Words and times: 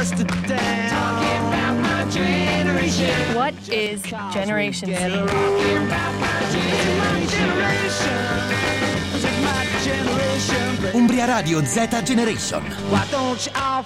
my 0.00 0.06
generation. 2.08 3.34
What 3.34 3.52
is 3.68 4.00
Generation 4.32 4.88
Z? 4.88 5.26
Umbria 10.94 11.26
Radio 11.26 11.60
Z 11.62 11.88
Generation. 12.04 12.62
Why 12.88 13.06
don't 13.10 13.44
you 13.44 13.52
all 13.54 13.84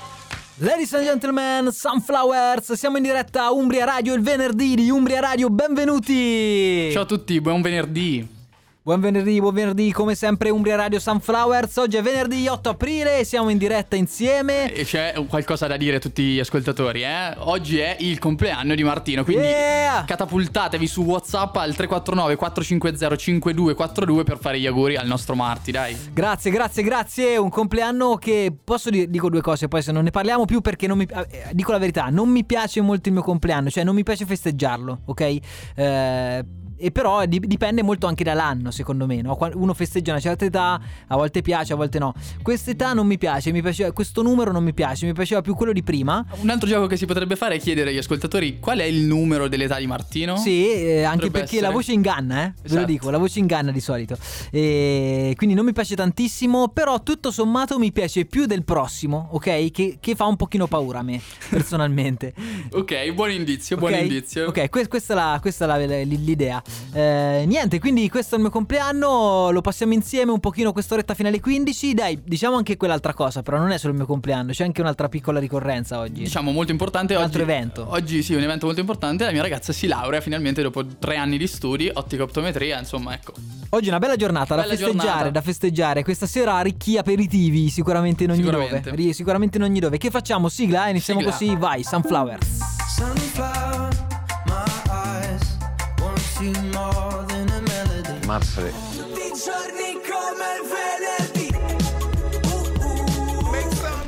Ladies 0.59 0.93
and 0.95 1.05
gentlemen, 1.05 1.73
Sunflowers, 1.73 2.75
siamo 2.75 2.99
in 2.99 3.03
diretta 3.03 3.46
a 3.46 3.51
Umbria 3.51 3.85
Radio 3.85 4.15
il 4.15 4.23
venerdì 4.23 4.77
di 4.77 4.89
Umbria 4.89 5.19
Radio, 5.19 5.51
benvenuti! 5.51 6.93
Ciao 6.93 7.03
a 7.03 7.07
tutti, 7.07 7.41
buon 7.41 7.61
venerdì. 7.61 8.44
Buon 8.87 9.01
venerdì, 9.01 9.41
buon 9.41 9.55
venerdì, 9.55 9.91
come 9.93 10.14
sempre 10.14 10.51
Umbria 10.51 10.77
Radio 10.77 11.01
Sunflowers, 11.01 11.74
oggi 11.79 11.97
è 11.97 12.02
venerdì 12.02 12.47
8 12.47 12.69
aprile 12.69 13.20
e 13.20 13.24
siamo 13.24 13.48
in 13.48 13.57
diretta 13.57 13.97
insieme. 13.97 14.70
E 14.74 14.84
c'è 14.84 15.15
qualcosa 15.27 15.66
da 15.66 15.79
dire 15.79 15.97
a 15.97 15.98
tutti 15.98 16.23
gli 16.23 16.38
ascoltatori, 16.38 17.02
eh? 17.02 17.34
Oggi 17.38 17.79
è 17.79 17.97
il 18.01 18.19
compleanno 18.19 18.74
di 18.74 18.84
Martino, 18.84 19.24
quindi 19.24 19.47
Yeah! 19.47 20.05
catapultatevi 20.05 20.87
su 20.87 21.01
WhatsApp 21.01 21.57
al 21.57 21.74
349 21.74 22.37
450 22.37 23.16
5242 23.16 24.23
per 24.23 24.38
fare 24.38 24.60
gli 24.60 24.66
auguri 24.66 24.96
al 24.96 25.07
nostro 25.07 25.35
Marti, 25.35 25.71
dai. 25.71 25.96
Grazie, 26.12 26.51
grazie, 26.51 26.82
grazie, 26.82 27.37
un 27.38 27.48
compleanno 27.48 28.16
che 28.16 28.52
posso 28.62 28.91
dire, 28.91 29.09
dico 29.09 29.30
due 29.30 29.41
cose, 29.41 29.66
poi 29.66 29.80
se 29.80 29.93
non 29.93 30.05
ne 30.05 30.10
parliamo 30.10 30.45
più 30.45 30.60
perché 30.60 30.87
non 30.87 30.98
mi, 30.98 31.05
eh, 31.10 31.48
dico 31.52 31.73
la 31.73 31.79
verità, 31.79 32.09
non 32.10 32.29
mi 32.29 32.45
piace 32.45 32.82
molto 32.82 33.09
il 33.09 33.15
mio 33.15 33.24
compleanno, 33.24 33.71
cioè 33.71 33.82
non 33.82 33.95
mi 33.95 34.02
piace 34.02 34.27
festeggiarlo, 34.27 35.01
ok? 35.07 35.37
Eh, 35.74 36.45
e 36.77 36.91
però 36.91 37.24
di- 37.27 37.41
dipende 37.41 37.83
molto 37.83 38.06
anche 38.06 38.24
dall'anno, 38.24 38.70
secondo 38.70 39.06
me. 39.06 39.20
No? 39.23 39.37
Uno 39.55 39.74
festeggia 39.74 40.12
una 40.12 40.20
certa 40.20 40.45
età, 40.45 40.80
a 41.06 41.16
volte 41.16 41.42
piace, 41.42 41.73
a 41.73 41.77
volte 41.77 41.98
no. 41.98 42.15
Quest'età 42.42 42.92
non 42.92 43.06
mi 43.06 43.19
piace, 43.19 43.51
mi 43.52 43.62
piaceva, 43.62 43.93
questo 43.93 44.23
numero 44.23 44.52
non 44.52 44.62
mi 44.65 44.73
piace, 44.74 45.07
mi 45.07 45.12
piaceva 45.12 45.40
più 45.40 45.54
quello 45.54 45.73
di 45.73 45.82
prima. 45.82 46.24
Un 46.40 46.51
altro 46.51 46.68
gioco 46.68 46.87
che 46.87 46.96
si 46.96 47.07
potrebbe 47.07 47.37
fare 47.37 47.57
è 47.57 47.59
chiedere 47.59 47.90
agli 47.90 47.99
ascoltatori 47.99 48.59
qual 48.60 48.79
è 48.79 48.84
il 48.84 49.02
numero 49.04 49.49
dell'età 49.49 49.79
di 49.79 49.87
Martino. 49.87 50.37
Sì, 50.37 50.68
eh, 50.71 51.02
anche 51.02 51.26
Potrebbe 51.26 51.38
perché 51.40 51.54
essere. 51.57 51.66
la 51.66 51.73
voce 51.73 51.93
inganna, 51.93 52.45
eh? 52.45 52.46
Ve 52.46 52.52
lo 52.62 52.66
Esatto. 52.66 52.84
dico, 52.87 53.10
la 53.10 53.18
voce 53.18 53.38
inganna 53.38 53.71
di 53.71 53.80
solito. 53.80 54.16
E 54.51 55.34
quindi 55.37 55.54
non 55.54 55.65
mi 55.65 55.73
piace 55.73 55.95
tantissimo, 55.95 56.68
però 56.68 57.02
tutto 57.02 57.30
sommato 57.30 57.79
mi 57.79 57.93
piace 57.93 58.24
più 58.24 58.46
del 58.46 58.65
prossimo, 58.65 59.29
ok? 59.32 59.71
Che, 59.71 59.96
che 60.01 60.15
fa 60.15 60.27
un 60.27 60.37
pochino 60.37 60.66
paura 60.66 61.01
a 61.01 61.02
me, 61.02 61.21
personalmente. 61.51 62.32
Ok, 62.73 63.12
buon 63.12 63.30
indizio, 63.30 63.77
buon 63.77 63.95
indizio. 63.95 64.49
Ok, 64.49 64.69
que- 64.71 64.88
questa 64.88 65.12
è, 65.12 65.16
la- 65.16 65.38
questa 65.41 65.65
è 65.65 65.87
la- 65.87 66.03
l'idea. 66.03 66.62
Eh, 66.93 67.44
niente, 67.47 67.78
quindi 67.81 68.09
questo 68.09 68.34
è 68.34 68.37
il 68.38 68.43
mio 68.43 68.50
compleanno. 68.53 69.50
Lo 69.50 69.60
passiamo 69.60 69.93
insieme 69.93 70.32
un 70.32 70.41
pochino 70.41 70.72
quest'oretta 70.72 71.15
fino 71.15 71.28
alle 71.28 71.41
15. 71.41 71.94
Dai, 71.94 72.21
diciamo 72.25 72.56
anche 72.56 72.76
quell'altra 72.76 73.12
cosa, 73.15 73.43
però 73.43 73.59
non 73.59 73.71
è 73.71 73.78
solo 73.78 73.93
il 73.93 73.98
mio 73.98 74.06
compleanno, 74.06 74.53
c'è 74.53 74.65
anche 74.65 74.81
un'altra 74.81 75.09
piccola 75.09 75.38
ricorrenza 75.41 75.98
oggi. 75.98 76.22
Diciamo 76.22 76.50
molto 76.53 76.72
importante 76.72 77.15
Un 77.15 77.19
oggi. 77.21 77.26
altro 77.28 77.43
evento. 77.43 77.87
Oggi 77.88 78.22
sì, 78.22 78.34
un 78.34 78.43
evento 78.43 78.66
molto 78.66 78.81
importante. 78.81 79.25
La 79.25 79.32
mia 79.32 79.43
ragazza 79.43 79.72
si 79.72 79.87
laurea 79.87 80.21
finalmente 80.21 80.62
dopo 80.62 80.84
tre 80.98 81.16
anni 81.16 81.37
di 81.38 81.47
studi, 81.47 81.91
ottica 81.93 82.22
optometria, 82.22 82.78
insomma, 82.78 83.15
ecco. 83.15 83.32
Oggi 83.71 83.87
è 83.87 83.88
una 83.88 83.99
bella 83.99 84.16
giornata 84.16 84.54
da 84.54 84.62
Bella 84.62 84.75
festeggiare, 84.75 84.99
giornata. 85.06 85.31
da 85.31 85.41
festeggiare. 85.41 86.03
Questa 86.04 86.26
sera 86.26 86.60
ricchi 86.60 86.97
aperitivi, 86.97 87.69
sicuramente 87.71 88.25
in 88.25 88.31
ogni 88.31 88.43
Sicuramente. 88.43 88.91
dove. 88.91 89.12
Sicuramente 89.12 89.56
in 89.59 89.65
ogni 89.65 89.81
dove. 89.81 89.99
Che 89.99 90.10
facciamo? 90.10 90.49
Sigla? 90.49 90.87
eh? 90.87 90.91
Iniziamo 90.91 91.21
Sigla. 91.21 91.32
così, 91.32 91.56
vai, 91.56 91.82
Sunflowers. 91.82 92.47
Sunflower, 92.94 94.06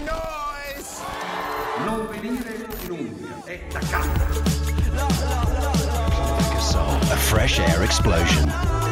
noise. 0.04 1.02
Non 1.84 2.08
venire 2.10 2.66
in 2.82 2.90
Umbria, 2.90 3.42
è 3.44 3.60
da 3.72 3.78
casa. 3.78 4.44
A 7.08 7.16
fresh 7.16 7.58
air 7.58 7.82
explosion. 7.82 8.85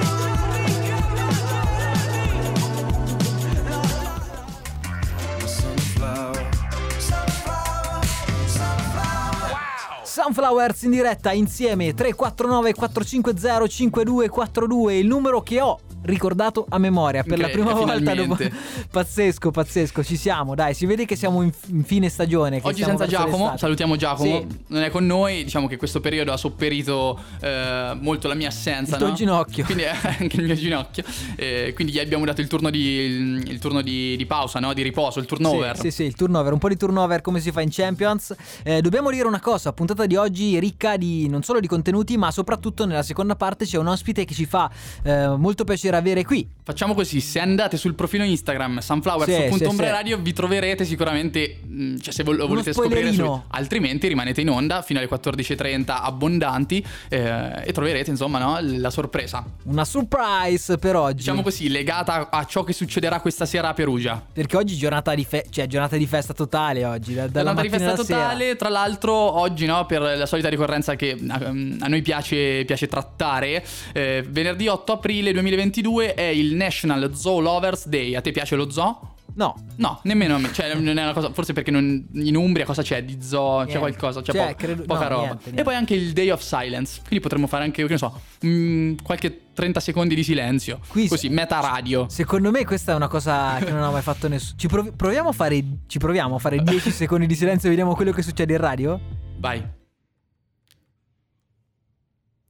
Sunflowers 10.25 10.85
in 10.85 10.91
diretta 10.93 11.33
insieme 11.33 11.93
349 11.93 12.73
450 12.73 13.67
5242 13.69 14.97
il 14.97 15.07
numero 15.07 15.43
che 15.43 15.61
ho 15.61 15.79
ricordato 16.04 16.66
a 16.69 16.78
memoria 16.78 17.22
per 17.22 17.38
la 17.38 17.47
Ok, 17.47 17.53
prima 17.53 17.72
volta 17.72 18.15
dopo 18.15 18.37
pazzesco 18.91 19.50
pazzesco 19.50 20.03
ci 20.03 20.16
siamo 20.16 20.54
dai 20.54 20.75
si 20.75 20.87
vede 20.87 21.04
che 21.04 21.16
siamo 21.16 21.42
in, 21.42 21.53
in 21.69 21.84
fine 21.84 22.09
stagione 22.09 22.60
Oggi 22.62 22.82
senza 22.82 23.06
Giacomo, 23.06 23.56
salutiamo 23.56 23.97
Giacomo, 23.97 24.41
Sì. 24.48 24.59
non 24.69 24.82
è 24.82 24.91
con 24.91 25.06
noi, 25.06 25.44
diciamo 25.44 25.66
che 25.66 25.76
questo 25.76 26.00
periodo 26.00 26.32
ha 26.32 26.37
sopperito 26.37 27.19
eh, 27.41 27.97
molto 28.00 28.28
la 28.28 28.34
mia 28.34 28.48
assenza. 28.48 28.92
Il 28.92 28.98
tuo 28.98 29.09
no? 29.09 29.15
ginocchio. 29.15 29.65
Quindi 29.65 29.84
anche 29.87 30.37
il 30.37 30.44
mio 30.44 30.54
ginocchio. 30.54 31.04
Eh, 31.37 31.72
quindi 31.75 31.92
gli 31.92 31.98
abbiamo 31.98 32.25
dato 32.25 32.41
il 32.41 32.48
turno 32.48 32.71
di, 32.71 32.78
il, 32.78 33.50
il 33.50 33.59
turno 33.59 33.82
di, 33.82 34.16
di 34.16 34.26
pausa, 34.26 34.60
no? 34.60 34.72
di 34.72 34.82
riposo, 34.82 35.19
il 35.19 35.26
turnover. 35.26 35.76
Sì, 35.76 35.82
sì, 35.82 35.91
sì, 35.91 36.03
il 36.04 36.15
turnover, 36.15 36.53
un 36.53 36.59
po' 36.59 36.69
di 36.69 36.76
turnover 36.76 37.21
come 37.21 37.41
si 37.41 37.53
fa 37.53 37.60
in 37.60 37.69
Champions. 37.71 38.34
Eh, 38.62 38.81
dobbiamo 38.81 39.10
dire 39.10 39.26
una 39.26 39.41
cosa, 39.41 39.72
puntata 39.72 40.06
di 40.06 40.16
oggi 40.16 40.56
è 40.56 40.60
ricca 40.60 40.97
di 40.97 41.28
non 41.28 41.42
solo 41.42 41.60
di 41.60 41.66
contenuti, 41.66 42.16
ma 42.16 42.31
soprattutto 42.31 42.86
nella 42.86 43.03
seconda 43.03 43.36
parte 43.36 43.65
c'è 43.65 43.78
un 43.78 43.88
ospite 43.88 44.25
che 44.25 44.34
ci 44.34 44.47
fa 44.47 44.71
eh, 45.03 45.28
molto 45.36 45.65
piacere 45.65 45.94
avere 45.94 46.25
qui. 46.25 46.47
Facciamo 46.66 46.94
così, 46.94 47.21
se 47.21 47.41
andate 47.41 47.77
sul 47.77 47.94
profilo 47.94 48.25
Instagram 48.25 48.78
Sì, 48.78 48.87
sunflowers.ombre 48.87 50.00
sì, 50.03 50.09
sì. 50.12 50.16
vi 50.22 50.32
troverete 50.32 50.84
sicuramente, 50.87 51.59
mh, 51.62 51.99
cioè 51.99 52.12
se 52.12 52.22
vol- 52.22 52.37
lo 52.37 52.47
volete 52.47 52.72
scoprire, 52.72 53.00
spoilerino. 53.12 53.34
su- 53.34 53.55
altrimenti 53.55 54.09
rimanete 54.09 54.41
in 54.41 54.49
onda 54.49 54.81
fino 54.81 54.99
alle 54.99 55.09
14.30 55.09 55.84
abbondanti 55.87 56.84
eh, 57.10 57.62
e 57.66 57.72
troverete 57.72 58.09
insomma 58.10 58.38
no, 58.38 58.59
la 58.62 58.88
sorpresa. 58.91 59.44
Una 59.65 59.84
surprise 59.84 60.78
per 60.78 60.97
oggi. 60.97 61.16
Diciamo 61.16 61.43
così, 61.43 61.69
legata 61.69 62.31
a 62.31 62.44
ciò 62.47 62.65
che 62.65 62.72
succederà 62.72 63.21
questa 63.21 63.44
sera 63.44 63.69
a 63.69 63.75
Perugia. 63.75 64.25
Perché 64.33 64.56
oggi 64.56 64.75
è 64.75 64.78
giornata 64.78 65.15
di, 65.15 65.25
fe- 65.25 65.44
cioè, 65.50 65.66
giornata 65.66 65.99
di 65.99 66.06
festa 66.06 66.33
totale 66.33 66.84
oggi, 66.87 67.12
da- 67.12 67.27
dalla 67.27 67.53
Giornata 67.53 67.60
di 67.62 67.69
festa 67.69 67.93
alla 67.93 68.04
sera. 68.04 68.19
totale, 68.22 68.56
tra 68.56 68.69
l'altro 68.71 69.12
oggi 69.15 69.66
no, 69.66 69.84
per 69.84 70.00
la 70.00 70.27
solita 70.27 70.49
ricorrenza 70.49 70.97
che 70.97 71.10
ehm, 71.10 71.77
a 71.81 71.88
noi 71.88 72.00
piace, 72.00 72.65
piace 72.65 72.87
trattare, 72.88 73.62
eh, 73.93 74.25
venerdì 74.27 74.66
8 74.66 74.93
aprile 74.93 75.31
2022 75.33 75.84
è 76.15 76.22
il 76.22 76.55
National 76.55 77.15
Zoo 77.15 77.41
Lovers 77.41 77.87
Day. 77.89 78.15
A 78.15 78.21
te 78.21 78.31
piace 78.33 78.56
lo 78.56 78.71
zoo? 78.71 79.11
No, 79.37 79.56
No, 79.77 79.99
nemmeno 80.05 80.37
a 80.37 80.39
me, 80.39 80.53
cioè 80.53 80.72
non 80.77 80.97
è 80.97 81.03
una 81.03 81.12
cosa, 81.12 81.33
forse 81.33 81.53
perché 81.53 81.72
non- 81.72 82.06
in 82.12 82.37
Umbria 82.37 82.65
cosa 82.65 82.83
c'è 82.83 83.03
di 83.03 83.19
zoo, 83.21 83.59
c'è 83.61 83.65
Niente. 83.65 83.78
qualcosa, 83.81 84.22
c'è 84.22 84.31
Cioè, 84.33 84.47
po- 84.50 84.55
credo- 84.55 84.83
poca 84.84 85.03
no, 85.03 85.09
roba. 85.09 85.22
niente, 85.25 85.43
niente. 85.47 85.61
E 85.61 85.65
poi 85.65 85.75
anche 85.75 85.95
il 85.95 86.12
Day 86.12 86.31
of 86.31 86.41
Silence, 86.41 87.00
quindi 87.00 87.19
potremmo 87.19 87.49
fare 87.49 87.65
anche, 87.65 87.83
che 87.84 87.89
ne 87.91 87.99
so, 87.99 88.21
mm, 88.47 88.95
qualche 89.03 89.41
30 89.53 89.81
secondi 89.81 90.15
di 90.15 90.22
silenzio, 90.22 90.78
Qui- 90.87 91.09
così, 91.09 91.28
meta 91.31 91.59
radio. 91.59 92.06
secondo 92.09 92.53
me 92.53 92.65
questa 92.65 92.93
è 92.93 92.95
una 92.95 93.09
cosa 93.09 93.56
che 93.59 93.72
non 93.72 93.83
ha 93.83 93.91
mai 93.91 94.03
fatto 94.03 94.28
nessuno. 94.28 94.56
Ci 94.56 94.69
provi- 94.69 94.93
proviamo 94.95 95.31
a 95.31 95.33
fare 95.33 95.65
ci 95.89 95.99
proviamo 95.99 96.37
a 96.37 96.39
fare 96.39 96.59
10 96.62 96.93
secondi 96.93 97.27
di 97.27 97.34
silenzio 97.34 97.66
e 97.66 97.71
vediamo 97.71 97.97
quello 97.97 98.12
che 98.12 98.22
succede 98.22 98.53
in 98.53 98.61
radio? 98.61 99.01
Vai. 99.39 99.61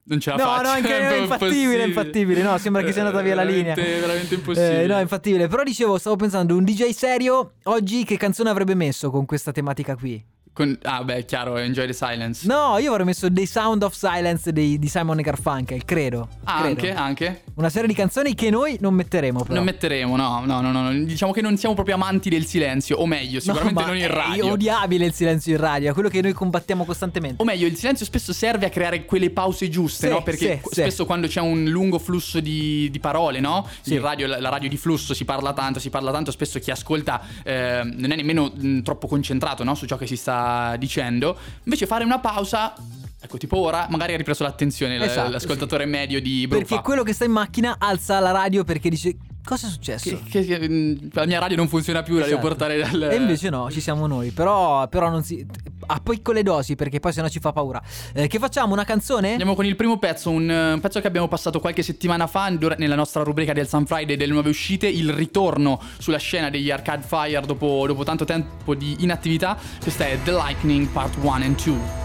Non 0.07 0.21
ce 0.21 0.31
la 0.31 0.37
No, 0.37 0.45
faccio. 0.45 0.63
no, 0.63 0.69
anche 0.75 0.99
è 0.99 1.17
infattibile, 1.17 1.83
è 1.83 1.87
infattibile. 1.87 2.43
No, 2.43 2.59
sembra 2.59 2.83
che 2.83 2.93
sia 2.93 3.05
andata 3.05 3.23
via 3.23 3.35
la 3.35 3.43
linea. 3.43 3.75
Veramente, 3.75 4.01
veramente 4.01 4.35
impossibile. 4.35 4.83
Eh, 4.83 4.87
no, 4.87 4.97
è 4.99 5.01
infattibile. 5.01 5.49
Però 5.49 5.63
dicevo, 5.63 5.99
stavo 5.99 6.17
pensando, 6.17 6.57
un 6.57 6.65
DJ 6.65 6.91
serio 6.91 7.55
oggi 7.65 8.05
che 8.05 8.17
canzone 8.17 8.51
avrebbe 8.51 8.75
messo 8.75 9.11
con 9.11 9.25
questa 9.25 9.53
tematica 9.53 9.97
qui? 9.97 10.23
Con- 10.55 10.79
ah, 10.83 11.03
beh, 11.03 11.25
chiaro, 11.25 11.57
Enjoy 11.59 11.85
the 11.87 11.93
Silence. 11.93 12.47
No, 12.47 12.79
io 12.79 12.91
avrei 12.91 13.05
messo 13.07 13.29
dei 13.29 13.45
Sound 13.45 13.83
of 13.83 13.93
Silence 13.93 14.53
dei- 14.53 14.79
di 14.79 14.87
Simon 14.87 15.17
Garfunkel, 15.21 15.85
credo. 15.85 16.29
Ah, 16.45 16.61
credo. 16.63 16.81
anche, 16.81 16.93
anche. 16.95 17.43
Una 17.57 17.69
serie 17.71 17.89
di 17.89 17.95
canzoni 17.95 18.35
che 18.37 18.51
noi 18.51 18.77
non 18.81 18.95
metteremo 18.95 19.43
però. 19.43 19.55
Non 19.55 19.65
metteremo, 19.65 20.15
no, 20.15 20.45
no, 20.45 20.61
no, 20.61 20.71
no. 20.71 20.93
Diciamo 21.05 21.33
che 21.33 21.41
non 21.41 21.57
siamo 21.57 21.75
proprio 21.75 21.97
amanti 21.97 22.29
del 22.31 22.47
silenzio, 22.47 22.99
o 22.99 23.07
meglio, 23.07 23.41
sicuramente 23.41 23.81
No, 23.81 23.87
non 23.89 23.97
in 23.97 24.05
È 24.05 24.09
radio. 24.09 24.53
odiabile 24.53 25.07
il 25.07 25.13
silenzio 25.13 25.53
in 25.55 25.59
radio, 25.61 25.91
è 25.91 25.93
quello 25.93 26.09
che 26.09 26.23
noi 26.23 26.33
combattiamo 26.33 26.85
costantemente. 26.85 27.43
O 27.43 27.45
meglio, 27.45 27.67
il 27.67 27.77
silenzio 27.77 28.07
spesso 28.07 28.33
serve 28.33 28.67
a 28.67 28.71
creare 28.71 29.05
quelle 29.07 29.31
pause 29.31 29.69
giuste, 29.69 30.07
Sì, 30.07 30.13
no? 30.13 30.23
Perché 30.23 30.55
sì, 30.57 30.61
qu- 30.63 30.73
sì. 30.73 30.81
spesso 30.83 31.05
quando 31.05 31.27
c'è 31.27 31.41
un 31.41 31.65
lungo 31.65 31.99
flusso 31.99 32.39
di, 32.39 32.89
di 32.93 33.01
parole, 33.01 33.41
no? 33.41 33.67
Sì. 33.81 33.95
In 33.95 34.01
radio, 34.01 34.29
la, 34.29 34.39
la 34.41 34.51
radio 34.51 34.69
di 34.69 34.77
flusso 34.77 35.15
si 35.15 35.25
parla 35.25 35.53
tanto, 35.53 35.81
si 35.81 35.91
parla 35.91 36.13
tanto, 36.13 36.31
spesso 36.31 36.61
chi 36.61 36.71
ascolta 36.71 37.21
eh, 37.43 37.81
non 37.83 38.13
è 38.13 38.15
nemmeno 38.17 38.53
mh, 38.55 38.83
troppo 38.83 39.09
concentrato, 39.09 39.65
no? 39.65 39.75
Su 39.75 39.87
ciò 39.87 39.97
che 39.97 40.07
si 40.07 40.17
sta 40.17 40.43
dicendo. 40.79 41.37
Invece 41.65 41.87
fare 41.87 42.05
una 42.05 42.19
pausa, 42.21 42.75
ecco, 43.21 43.39
tipo 43.39 43.59
ora, 43.59 43.87
magari 43.91 44.15
ha 44.15 44.17
ripreso 44.17 44.43
l'attenzione 44.43 45.03
Esatto, 45.03 45.31
l'ascoltatore 45.31 45.85
medio 45.87 46.21
di 46.21 46.47
Perché 46.49 46.65
Bruffa. 46.65 46.83
quello 46.83 47.03
che 47.03 47.13
sta 47.13 47.25
in 47.25 47.33
macchina 47.33 47.77
alza 47.79 48.19
la 48.21 48.31
radio 48.31 48.65
perché 48.65 48.89
dice 48.89 49.17
Cosa 49.45 49.67
è 49.67 49.71
successo? 49.71 50.19
Che, 50.31 50.43
che- 50.43 50.69
mm, 50.69 50.95
la 51.13 51.27
mia 51.27 51.39
radio 51.39 51.57
non 51.59 51.69
funziona 51.69 52.03
più, 52.03 52.15
la 52.15 52.25
devo 52.25 52.39
Esatto. 52.39 52.49
portare 52.49 52.79
dal... 52.79 53.03
E 53.13 53.17
invece 53.17 53.51
no, 53.51 53.71
ci 53.71 53.83
siamo 53.83 54.07
noi. 54.07 54.31
Però, 54.31 54.89
però 54.89 55.11
non 55.11 55.23
si. 55.23 55.47
A 55.87 56.01
piccole 56.03 56.43
dosi, 56.43 56.75
perché 56.75 57.01
poi 57.01 57.13
sennò 57.13 57.29
ci 57.29 57.41
fa 57.41 57.53
paura. 57.53 57.83
Eh, 58.15 58.27
che 58.27 58.39
facciamo? 58.39 58.73
Una 58.73 58.85
canzone? 58.85 59.31
Andiamo 59.31 59.55
con 59.55 59.65
il 59.65 59.77
primo 59.77 59.99
pezzo, 59.99 60.31
un 60.31 60.51
eh, 60.51 60.79
pezzo 60.81 61.01
che 61.01 61.07
abbiamo 61.07 61.29
passato 61.29 61.61
qualche 61.61 61.83
settimana 61.83 62.27
fa 62.27 62.49
nella 62.49 62.95
nostra 62.95 63.23
rubrica 63.23 63.53
del 63.53 63.69
Sun 63.69 63.87
Friday 63.87 64.17
delle 64.17 64.33
nuove 64.33 64.49
uscite, 64.49 64.87
il 64.87 65.13
ritorno 65.13 65.81
sulla 65.99 66.19
scena 66.19 66.51
degli 66.51 66.71
Arcade 66.71 67.05
Fire 67.07 67.43
dopo, 67.47 67.85
dopo 67.87 68.05
tanto 68.05 68.25
tempo 68.25 68.75
di 68.75 68.97
inattività. 69.01 69.59
Questa 69.81 70.07
è 70.07 70.19
The 70.23 70.33
Lightning 70.33 70.87
Part 70.89 71.17
1 71.21 71.31
and 71.33 71.63
2. 71.63 72.04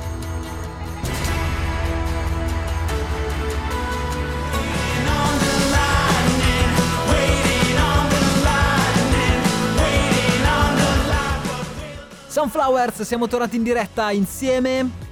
Sunflowers, 12.40 13.02
siamo 13.02 13.28
tornati 13.28 13.58
in 13.58 13.64
diretta 13.64 14.12
insieme. 14.12 15.09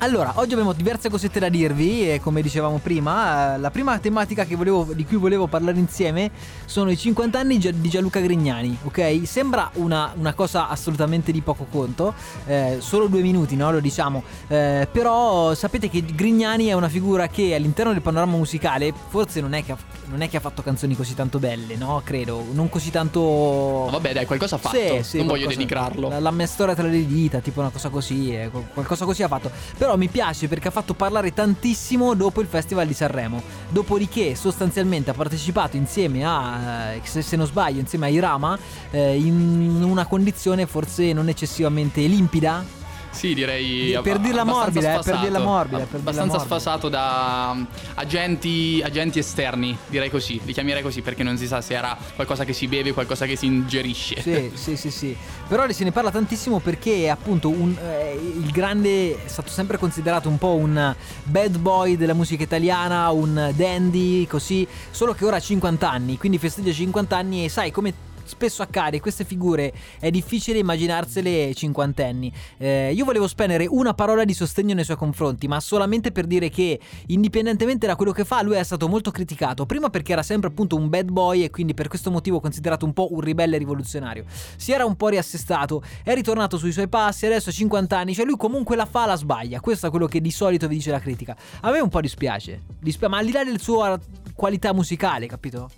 Allora, 0.00 0.30
oggi 0.36 0.52
abbiamo 0.52 0.72
diverse 0.74 1.10
cosette 1.10 1.40
da 1.40 1.48
dirvi 1.48 2.08
e 2.08 2.20
come 2.20 2.40
dicevamo 2.40 2.78
prima, 2.80 3.54
eh, 3.54 3.58
la 3.58 3.72
prima 3.72 3.98
tematica 3.98 4.44
che 4.44 4.54
volevo- 4.54 4.92
di 4.94 5.04
cui 5.04 5.16
volevo 5.16 5.48
parlare 5.48 5.76
insieme 5.76 6.30
sono 6.66 6.88
i 6.92 6.96
50 6.96 7.40
anni 7.40 7.58
di 7.58 7.88
Gianluca 7.88 8.20
Grignani, 8.20 8.78
ok? 8.84 9.22
Sembra 9.24 9.68
una, 9.74 10.12
una 10.16 10.34
cosa 10.34 10.68
assolutamente 10.68 11.32
di 11.32 11.40
poco 11.40 11.66
conto, 11.68 12.14
eh, 12.46 12.76
solo 12.78 13.08
due 13.08 13.22
minuti, 13.22 13.56
no? 13.56 13.72
Lo 13.72 13.80
diciamo, 13.80 14.22
Eh, 14.46 14.86
però 14.90 15.52
sapete 15.54 15.90
che 15.90 16.04
Grignani 16.04 16.66
è 16.66 16.72
una 16.74 16.88
figura 16.88 17.26
che 17.26 17.54
all'interno 17.56 17.92
del 17.92 18.00
panorama 18.00 18.36
musicale 18.36 18.92
forse 19.08 19.40
non 19.40 19.52
è 19.52 19.64
che 19.64 19.72
ha, 19.72 19.76
non 20.06 20.22
è 20.22 20.28
che 20.28 20.36
ha 20.36 20.40
fatto 20.40 20.62
canzoni 20.62 20.94
così 20.96 21.14
tanto 21.14 21.38
belle, 21.40 21.74
no? 21.76 22.00
Credo, 22.04 22.44
non 22.52 22.68
così 22.70 22.90
tanto... 22.90 23.20
No, 23.20 23.88
vabbè, 23.90 24.12
dai, 24.14 24.26
qualcosa 24.26 24.54
ha 24.54 24.58
fatto. 24.58 24.76
Sì, 24.76 25.02
sì, 25.02 25.16
non 25.18 25.26
voglio 25.26 25.46
qualcosa- 25.46 25.56
denigrarlo. 25.56 26.08
La, 26.08 26.20
la 26.20 26.30
mia 26.30 26.46
storia 26.46 26.74
tra 26.76 26.86
le 26.86 27.04
dita, 27.04 27.40
tipo 27.40 27.58
una 27.60 27.70
cosa 27.70 27.88
così, 27.90 28.32
eh, 28.34 28.48
qual- 28.48 28.66
qualcosa 28.72 29.04
così 29.04 29.22
ha 29.24 29.28
fatto. 29.28 29.50
Però 29.76 29.87
mi 29.96 30.08
piace 30.08 30.48
perché 30.48 30.68
ha 30.68 30.70
fatto 30.70 30.94
parlare 30.94 31.32
tantissimo 31.32 32.14
dopo 32.14 32.40
il 32.40 32.46
Festival 32.46 32.86
di 32.86 32.94
Sanremo. 32.94 33.42
Dopodiché, 33.68 34.34
sostanzialmente, 34.34 35.10
ha 35.10 35.14
partecipato 35.14 35.76
insieme 35.76 36.24
a, 36.24 36.92
eh, 36.92 37.00
se 37.04 37.36
non 37.36 37.46
sbaglio, 37.46 37.80
insieme 37.80 38.06
a 38.06 38.08
Irama, 38.08 38.58
eh, 38.90 39.16
in 39.16 39.82
una 39.82 40.06
condizione 40.06 40.66
forse 40.66 41.12
non 41.12 41.28
eccessivamente 41.28 42.00
limpida. 42.06 42.77
Sì, 43.10 43.34
direi. 43.34 43.98
Per 44.02 44.16
ab- 44.16 44.22
dirla 44.22 44.42
abbastanza 44.42 44.80
morbida, 44.80 45.00
eh, 45.00 45.02
per 45.02 45.18
dirla 45.18 45.38
morbida, 45.40 45.76
Ab- 45.82 45.86
per 45.88 46.00
dirla 46.00 46.10
abbastanza 46.10 46.36
morbida. 46.36 46.58
sfasato 46.60 46.88
da 46.88 47.50
um, 47.54 47.66
agenti, 47.94 48.80
agenti 48.84 49.18
esterni, 49.18 49.76
direi 49.88 50.10
così. 50.10 50.40
Li 50.44 50.52
chiamerei 50.52 50.82
così 50.82 51.02
perché 51.02 51.22
non 51.22 51.36
si 51.36 51.46
sa 51.46 51.60
se 51.60 51.74
era 51.74 51.96
qualcosa 52.14 52.44
che 52.44 52.52
si 52.52 52.66
beve, 52.68 52.92
qualcosa 52.92 53.26
che 53.26 53.36
si 53.36 53.46
ingerisce. 53.46 54.20
Sì, 54.22 54.50
sì, 54.54 54.76
sì, 54.76 54.90
sì. 54.90 55.16
Però 55.48 55.68
se 55.70 55.84
ne 55.84 55.92
parla 55.92 56.10
tantissimo 56.10 56.58
perché 56.60 57.04
è 57.04 57.08
appunto 57.08 57.48
un, 57.48 57.74
eh, 57.82 58.14
il 58.14 58.50
grande 58.50 59.24
è 59.24 59.28
stato 59.28 59.50
sempre 59.50 59.78
considerato 59.78 60.28
un 60.28 60.38
po' 60.38 60.54
un 60.54 60.94
bad 61.24 61.58
boy 61.58 61.96
della 61.96 62.14
musica 62.14 62.42
italiana, 62.42 63.10
un 63.10 63.52
dandy, 63.54 64.26
così, 64.26 64.66
solo 64.90 65.14
che 65.14 65.24
ora 65.24 65.36
ha 65.36 65.40
50 65.40 65.90
anni, 65.90 66.18
quindi 66.18 66.38
festeggia 66.38 66.72
50 66.72 67.16
anni 67.16 67.44
e 67.44 67.48
sai 67.48 67.70
come 67.70 68.06
spesso 68.28 68.62
accade, 68.62 69.00
queste 69.00 69.24
figure 69.24 69.72
è 69.98 70.10
difficile 70.10 70.58
immaginarsele 70.58 71.54
cinquantenni. 71.54 72.32
Eh, 72.58 72.92
io 72.92 73.04
volevo 73.04 73.26
spendere 73.26 73.66
una 73.66 73.94
parola 73.94 74.24
di 74.24 74.34
sostegno 74.34 74.74
nei 74.74 74.84
suoi 74.84 74.96
confronti, 74.96 75.48
ma 75.48 75.60
solamente 75.60 76.12
per 76.12 76.26
dire 76.26 76.48
che 76.48 76.78
indipendentemente 77.06 77.86
da 77.86 77.96
quello 77.96 78.12
che 78.12 78.24
fa, 78.24 78.42
lui 78.42 78.56
è 78.56 78.62
stato 78.62 78.88
molto 78.88 79.10
criticato. 79.10 79.66
Prima 79.66 79.90
perché 79.90 80.12
era 80.12 80.22
sempre 80.22 80.48
appunto 80.48 80.76
un 80.76 80.88
bad 80.88 81.10
boy 81.10 81.42
e 81.44 81.50
quindi 81.50 81.74
per 81.74 81.88
questo 81.88 82.10
motivo 82.10 82.40
considerato 82.40 82.84
un 82.84 82.92
po' 82.92 83.12
un 83.12 83.20
ribelle 83.20 83.58
rivoluzionario. 83.58 84.24
Si 84.56 84.72
era 84.72 84.84
un 84.84 84.96
po' 84.96 85.08
riassestato, 85.08 85.82
è 86.02 86.14
ritornato 86.14 86.58
sui 86.58 86.72
suoi 86.72 86.88
passi, 86.88 87.26
adesso 87.26 87.48
ha 87.48 87.52
50 87.52 87.96
anni, 87.96 88.14
cioè 88.14 88.24
lui 88.24 88.36
comunque 88.36 88.76
la 88.76 88.86
fa, 88.86 89.06
la 89.06 89.16
sbaglia. 89.16 89.60
Questo 89.60 89.86
è 89.86 89.90
quello 89.90 90.06
che 90.06 90.20
di 90.20 90.30
solito 90.30 90.68
vi 90.68 90.76
dice 90.76 90.90
la 90.90 91.00
critica. 91.00 91.36
A 91.60 91.70
me 91.70 91.80
un 91.80 91.88
po' 91.88 92.00
dispiace, 92.00 92.62
dispia- 92.80 93.08
ma 93.08 93.18
al 93.18 93.26
di 93.26 93.32
là 93.32 93.44
del 93.44 93.60
suo 93.60 93.98
qualità 94.34 94.72
musicale, 94.72 95.26
capito? 95.26 95.70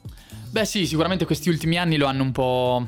Beh, 0.50 0.64
sì, 0.64 0.86
sicuramente 0.86 1.24
questi 1.26 1.48
ultimi 1.48 1.78
anni 1.78 1.96
lo 1.96 2.06
hanno 2.06 2.22
un 2.22 2.32
po'. 2.32 2.86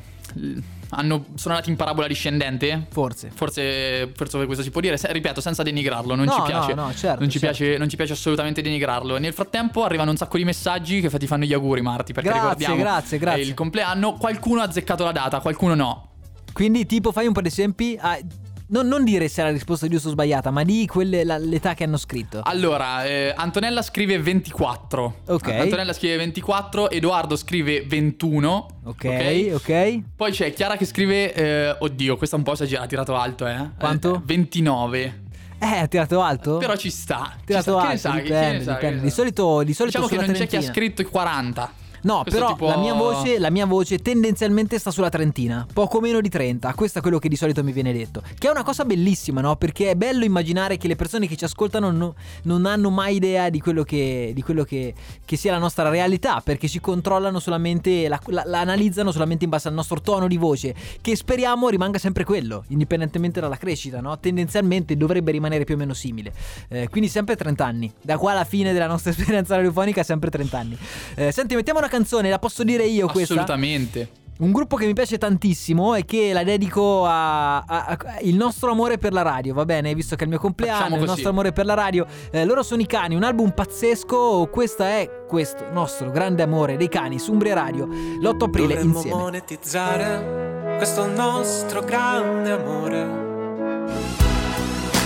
Hanno, 0.95 1.25
sono 1.35 1.55
andati 1.55 1.71
in 1.71 1.75
parabola 1.75 2.05
discendente. 2.07 2.85
Forse. 2.91 3.31
Forse, 3.33 4.11
forse 4.15 4.45
questo 4.45 4.61
si 4.63 4.69
può 4.69 4.79
dire, 4.79 4.95
Se- 4.97 5.11
ripeto, 5.11 5.41
senza 5.41 5.63
denigrarlo, 5.63 6.13
non 6.13 6.25
No, 6.25 6.31
ci 6.33 6.37
no, 6.39 6.45
piace. 6.45 6.73
no, 6.75 6.93
certo, 6.93 7.19
non, 7.21 7.29
ci 7.29 7.39
certo. 7.39 7.55
piace 7.57 7.77
non 7.79 7.89
ci 7.89 7.95
piace 7.95 8.13
assolutamente 8.13 8.61
denigrarlo. 8.61 9.17
Nel 9.17 9.33
frattempo 9.33 9.83
arrivano 9.85 10.11
un 10.11 10.17
sacco 10.17 10.37
di 10.37 10.43
messaggi 10.43 11.01
che 11.01 11.09
ti 11.17 11.25
fanno 11.25 11.45
gli 11.45 11.53
auguri, 11.53 11.81
Marti, 11.81 12.13
perché 12.13 12.29
Grazie, 12.29 12.47
ricordiamo 12.49 12.75
grazie, 12.75 13.17
grazie. 13.17 13.41
è 13.41 13.45
il 13.45 13.53
compleanno. 13.55 14.13
Qualcuno 14.13 14.61
ha 14.61 14.65
azzeccato 14.65 15.03
la 15.03 15.11
data, 15.11 15.39
qualcuno 15.39 15.73
no. 15.73 16.09
Quindi, 16.53 16.85
tipo, 16.85 17.11
fai 17.11 17.25
un 17.25 17.33
po' 17.33 17.41
di 17.41 17.47
esempi. 17.47 17.97
Ah, 17.99 18.19
non, 18.67 18.87
non 18.87 19.03
dire 19.03 19.27
se 19.27 19.41
la 19.43 19.51
risposta 19.51 19.87
giusta 19.87 20.07
o 20.07 20.11
sbagliata, 20.11 20.49
ma 20.51 20.63
di 20.63 20.85
quelle, 20.87 21.23
la- 21.23 21.37
l'età 21.37 21.73
che 21.73 21.83
hanno 21.83 21.97
scritto. 21.97 22.41
Allora, 22.43 23.05
eh, 23.05 23.33
Antonella 23.35 23.81
scrive 23.81 24.19
24. 24.19 25.15
Ok. 25.27 25.47
Antonella 25.49 25.93
scrive 25.93 26.17
24, 26.17 26.89
Edoardo 26.89 27.35
scrive 27.35 27.83
21. 27.85 28.67
ok, 28.85 29.51
ok. 29.53 30.01
Poi 30.15 30.31
c'è 30.31 30.53
Chiara 30.53 30.75
che 30.77 30.85
scrive, 30.85 31.33
eh, 31.33 31.75
oddio, 31.79 32.17
questa 32.17 32.35
un 32.35 32.43
po' 32.43 32.53
esagera, 32.53 32.83
ha 32.83 32.87
tirato 32.87 33.15
alto, 33.15 33.45
eh. 33.47 33.69
Quanto? 33.77 34.15
Eh, 34.15 34.21
29. 34.23 35.21
Eh, 35.59 35.77
ha 35.77 35.87
tirato 35.87 36.21
alto? 36.21 36.57
Però 36.57 36.75
ci 36.75 36.89
sta. 36.89 37.35
ci 37.39 37.45
tirato 37.45 37.71
sta. 37.79 37.81
Che 37.81 37.85
ne 37.85 37.89
alto, 37.93 37.97
sai? 38.01 38.15
Che 38.17 38.21
dipende, 38.23 38.57
ne 38.57 38.63
sai? 38.63 38.73
dipende. 38.75 39.01
Di 39.01 39.09
solito, 39.09 39.63
di 39.63 39.73
solito 39.73 39.99
Diciamo 40.01 40.21
che 40.21 40.27
non 40.27 40.35
c'è 40.35 40.47
chi 40.47 40.55
ha 40.55 40.59
trentina. 40.59 40.73
scritto 40.73 41.01
i 41.01 41.05
40. 41.05 41.73
No, 42.03 42.21
Questo 42.21 42.39
però 42.39 42.51
tipo- 42.53 42.67
la, 42.67 42.77
mia 42.77 42.93
voce, 42.93 43.39
la 43.39 43.49
mia 43.49 43.65
voce 43.65 43.97
tendenzialmente 43.99 44.77
sta 44.79 44.91
sulla 44.91 45.09
trentina, 45.09 45.65
poco 45.73 45.99
meno 45.99 46.21
di 46.21 46.29
30. 46.29 46.73
Questo 46.73 46.99
è 46.99 47.01
quello 47.01 47.19
che 47.19 47.29
di 47.29 47.35
solito 47.35 47.63
mi 47.63 47.71
viene 47.71 47.91
detto. 47.93 48.21
Che 48.37 48.47
è 48.47 48.51
una 48.51 48.63
cosa 48.63 48.85
bellissima, 48.85 49.41
no? 49.41 49.55
Perché 49.55 49.91
è 49.91 49.95
bello 49.95 50.23
immaginare 50.25 50.77
che 50.77 50.87
le 50.87 50.95
persone 50.95 51.27
che 51.27 51.35
ci 51.35 51.43
ascoltano 51.45 51.91
no- 51.91 52.15
non 52.43 52.65
hanno 52.65 52.89
mai 52.89 53.15
idea 53.15 53.49
di 53.49 53.59
quello, 53.59 53.83
che, 53.83 54.31
di 54.33 54.41
quello 54.41 54.63
che, 54.63 54.93
che 55.23 55.35
sia 55.37 55.51
la 55.51 55.57
nostra 55.59 55.89
realtà, 55.89 56.41
perché 56.43 56.67
ci 56.67 56.79
controllano 56.79 57.39
solamente, 57.39 58.07
la, 58.07 58.19
la- 58.27 58.43
la 58.45 58.59
analizzano 58.59 59.11
solamente 59.11 59.43
in 59.45 59.49
base 59.49 59.67
al 59.67 59.73
nostro 59.73 60.01
tono 60.01 60.27
di 60.27 60.37
voce, 60.37 60.75
che 61.01 61.15
speriamo 61.15 61.69
rimanga 61.69 61.97
sempre 61.99 62.23
quello, 62.25 62.63
indipendentemente 62.67 63.39
dalla 63.39 63.57
crescita, 63.57 64.01
no? 64.01 64.19
Tendenzialmente 64.19 64.97
dovrebbe 64.97 65.31
rimanere 65.31 65.63
più 65.63 65.75
o 65.75 65.77
meno 65.77 65.93
simile. 65.93 66.33
Eh, 66.67 66.89
quindi 66.89 67.09
sempre 67.09 67.35
30 67.35 67.65
anni. 67.65 67.91
Da 68.01 68.17
qua 68.17 68.31
alla 68.31 68.43
fine 68.43 68.73
della 68.73 68.87
nostra 68.87 69.11
esperienza 69.15 69.55
radiofonica, 69.55 70.03
sempre 70.03 70.29
30 70.29 70.57
anni. 70.57 70.77
Eh, 71.15 71.31
senti, 71.31 71.55
mettiamo 71.55 71.79
una 71.79 71.87
canzone, 71.93 72.29
la 72.29 72.39
posso 72.39 72.63
dire 72.63 72.85
io 72.85 73.07
questa? 73.07 73.33
Assolutamente. 73.33 74.09
Un 74.35 74.51
gruppo 74.51 74.75
che 74.77 74.87
mi 74.87 74.93
piace 74.93 75.19
tantissimo 75.19 75.93
e 75.93 76.05
che 76.05 76.33
la 76.33 76.43
dedico 76.43 77.05
a, 77.05 77.57
a- 77.59 77.85
a- 77.85 77.97
il 78.21 78.35
nostro 78.35 78.71
amore 78.71 78.97
per 78.97 79.13
la 79.13 79.21
radio, 79.21 79.53
va 79.53 79.63
bene? 79.63 79.93
Visto 79.93 80.15
che 80.15 80.21
è 80.21 80.23
il 80.23 80.31
mio 80.31 80.39
compleanno, 80.39 80.95
il 80.97 81.03
nostro 81.03 81.29
amore 81.29 81.51
per 81.51 81.65
la 81.65 81.75
radio. 81.75 82.05
Eh, 82.31 82.43
loro 82.43 82.63
sono 82.63 82.81
i 82.81 82.87
cani, 82.87 83.13
un 83.15 83.21
album 83.23 83.51
pazzesco. 83.51 84.49
Questa 84.51 84.87
è 84.87 85.07
questo 85.27 85.65
nostro 85.71 86.09
grande 86.09 86.41
amore 86.41 86.77
dei 86.77 86.89
cani 86.89 87.19
su 87.19 87.31
Umbria 87.31 87.53
Radio, 87.53 87.85
l'8 87.85 88.43
aprile 88.43 88.67
Dovremmo 88.73 88.95
insieme. 88.95 89.17
monetizzare 89.21 90.75
questo 90.77 91.05
nostro 91.05 91.81
grande 91.83 92.51
amore. 92.51 93.21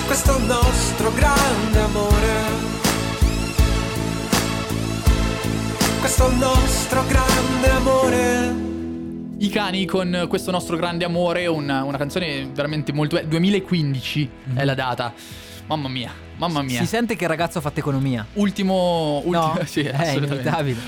Questo 0.06 0.38
nostro 0.40 1.12
grande 1.14 1.80
amore. 1.82 2.77
Questo 6.08 6.32
nostro 6.32 7.06
grande 7.06 7.70
amore. 7.70 8.56
I 9.40 9.50
cani 9.50 9.86
con 9.86 10.28
questo 10.30 10.52
nostro 10.52 10.78
grande 10.78 11.04
amore, 11.04 11.48
una, 11.48 11.84
una 11.84 11.98
canzone 11.98 12.48
veramente 12.48 12.94
molto... 12.94 13.22
2015 13.22 14.30
è 14.54 14.64
la 14.64 14.74
data. 14.74 15.14
Mamma 15.66 15.90
mia, 15.90 16.10
mamma 16.38 16.62
mia. 16.62 16.80
Si 16.80 16.86
sente 16.86 17.16
che 17.16 17.24
il 17.24 17.30
ragazzo 17.30 17.58
ha 17.58 17.62
fatto 17.62 17.80
economia. 17.80 18.26
Ultimo, 18.34 19.18
ultimo 19.26 19.36
No? 19.38 19.60
sì, 19.66 19.82
È 19.82 19.94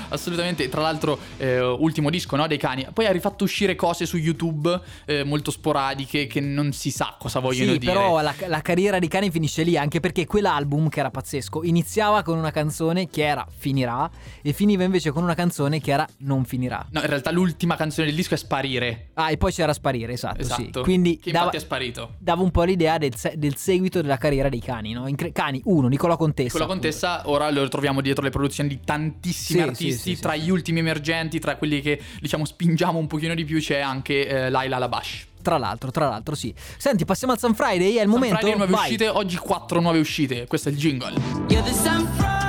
assolutamente. 0.08 0.68
tra 0.68 0.80
l'altro, 0.80 1.18
eh, 1.36 1.60
ultimo 1.60 2.10
disco 2.10 2.36
no, 2.36 2.46
dei 2.46 2.58
cani. 2.58 2.86
Poi 2.92 3.06
ha 3.06 3.12
rifatto 3.12 3.44
uscire 3.44 3.74
cose 3.74 4.06
su 4.06 4.16
YouTube 4.16 4.80
eh, 5.04 5.24
molto 5.24 5.50
sporadiche 5.50 6.26
che 6.26 6.40
non 6.40 6.72
si 6.72 6.90
sa 6.90 7.14
cosa 7.18 7.38
vogliono 7.40 7.72
Sì, 7.72 7.78
dire. 7.78 7.92
però 7.92 8.20
la, 8.20 8.34
la 8.46 8.60
carriera 8.60 8.98
di 8.98 9.08
Cani 9.08 9.30
finisce 9.30 9.62
lì, 9.62 9.76
anche 9.76 10.00
perché 10.00 10.26
quell'album, 10.26 10.88
che 10.88 11.00
era 11.00 11.10
pazzesco, 11.10 11.62
iniziava 11.64 12.22
con 12.22 12.38
una 12.38 12.50
canzone 12.50 13.08
che 13.08 13.24
era 13.24 13.46
Finirà 13.56 14.08
e 14.42 14.52
finiva 14.52 14.84
invece 14.84 15.10
con 15.10 15.22
una 15.22 15.34
canzone 15.34 15.80
che 15.80 15.90
era 15.90 16.06
Non 16.18 16.44
finirà. 16.44 16.86
No, 16.90 17.00
in 17.00 17.06
realtà 17.06 17.30
l'ultima 17.30 17.76
canzone 17.76 18.06
del 18.06 18.16
disco 18.16 18.34
è 18.34 18.36
Sparire. 18.36 19.10
Ah, 19.14 19.30
e 19.30 19.36
poi 19.36 19.52
c'era 19.52 19.72
Sparire, 19.72 20.12
esatto, 20.12 20.42
sì. 20.44 20.50
Esatto. 20.52 20.82
Quindi 20.82 21.18
che 21.18 21.30
dava, 21.30 21.46
infatti 21.46 21.62
è 21.62 21.66
sparito. 21.66 22.14
dava 22.18 22.42
un 22.42 22.50
po' 22.50 22.62
l'idea 22.62 22.98
del, 22.98 23.12
del 23.34 23.56
seguito 23.56 24.00
della 24.00 24.16
carriera 24.16 24.48
dei 24.48 24.60
cani, 24.60 24.92
no? 24.92 25.06
Incre- 25.08 25.32
cani 25.40 25.60
1, 25.64 25.88
Nicola 25.88 26.16
Contessa. 26.16 26.50
Con 26.50 26.60
la 26.60 26.66
appunto. 26.66 26.82
contessa 26.82 27.22
ora 27.30 27.50
lo 27.50 27.66
troviamo 27.68 28.02
dietro 28.02 28.22
le 28.22 28.28
produzioni 28.30 28.68
di 28.68 28.80
tantissimi 28.84 29.60
Sì, 29.60 29.66
artisti, 29.66 30.14
sì, 30.14 30.20
tra 30.20 30.34
sì. 30.34 30.40
gli 30.40 30.50
ultimi 30.50 30.80
emergenti, 30.80 31.38
tra 31.38 31.56
quelli 31.56 31.80
che 31.80 31.98
diciamo 32.20 32.44
spingiamo 32.44 32.98
un 32.98 33.06
pochino 33.06 33.34
di 33.34 33.44
più 33.46 33.58
c'è 33.58 33.78
anche 33.78 34.26
eh, 34.26 34.50
Laila 34.50 34.76
Labash. 34.76 35.28
Tra 35.40 35.56
l'altro, 35.56 35.90
tra 35.90 36.06
l'altro, 36.06 36.34
sì. 36.34 36.52
Senti, 36.76 37.06
passiamo 37.06 37.32
al 37.32 37.38
Sun 37.38 37.54
Friday, 37.54 37.94
è 37.94 38.02
il 38.02 38.08
momento. 38.08 38.36
Friday 38.36 38.56
nuove 38.56 38.70
Vai. 38.70 38.82
uscite, 38.82 39.08
oggi 39.08 39.36
quattro 39.38 39.80
nuove 39.80 39.98
uscite, 39.98 40.46
questo 40.46 40.68
è 40.68 40.72
il 40.72 40.76
jingle. 40.76 41.14
Yeah, 41.48 41.62
this 41.62 41.80
time 41.80 42.06
Friday 42.16 42.39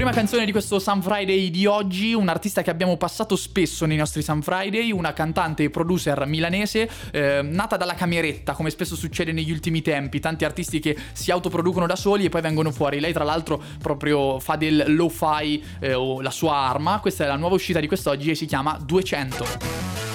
Prima 0.00 0.14
canzone 0.14 0.46
di 0.46 0.50
questo 0.50 0.78
Sun 0.78 1.02
Friday 1.02 1.50
di 1.50 1.66
oggi, 1.66 2.14
un 2.14 2.28
artista 2.28 2.62
che 2.62 2.70
abbiamo 2.70 2.96
passato 2.96 3.36
spesso 3.36 3.84
nei 3.84 3.98
nostri 3.98 4.22
Sun 4.22 4.40
Friday, 4.40 4.92
una 4.92 5.12
cantante 5.12 5.64
e 5.64 5.68
producer 5.68 6.24
milanese, 6.24 6.88
eh, 7.12 7.42
nata 7.42 7.76
dalla 7.76 7.92
cameretta, 7.92 8.54
come 8.54 8.70
spesso 8.70 8.96
succede 8.96 9.30
negli 9.32 9.50
ultimi 9.50 9.82
tempi, 9.82 10.18
tanti 10.18 10.46
artisti 10.46 10.80
che 10.80 10.96
si 11.12 11.30
autoproducono 11.30 11.86
da 11.86 11.96
soli 11.96 12.24
e 12.24 12.28
poi 12.30 12.40
vengono 12.40 12.70
fuori. 12.70 12.98
Lei 12.98 13.12
tra 13.12 13.24
l'altro 13.24 13.62
proprio 13.78 14.40
fa 14.40 14.56
del 14.56 14.84
lo-fi 14.86 15.62
eh, 15.80 15.92
o 15.92 16.22
la 16.22 16.30
sua 16.30 16.54
arma, 16.54 16.98
questa 17.00 17.24
è 17.24 17.26
la 17.26 17.36
nuova 17.36 17.56
uscita 17.56 17.78
di 17.78 17.86
quest'oggi 17.86 18.30
e 18.30 18.34
si 18.34 18.46
chiama 18.46 18.78
200. 18.82 20.09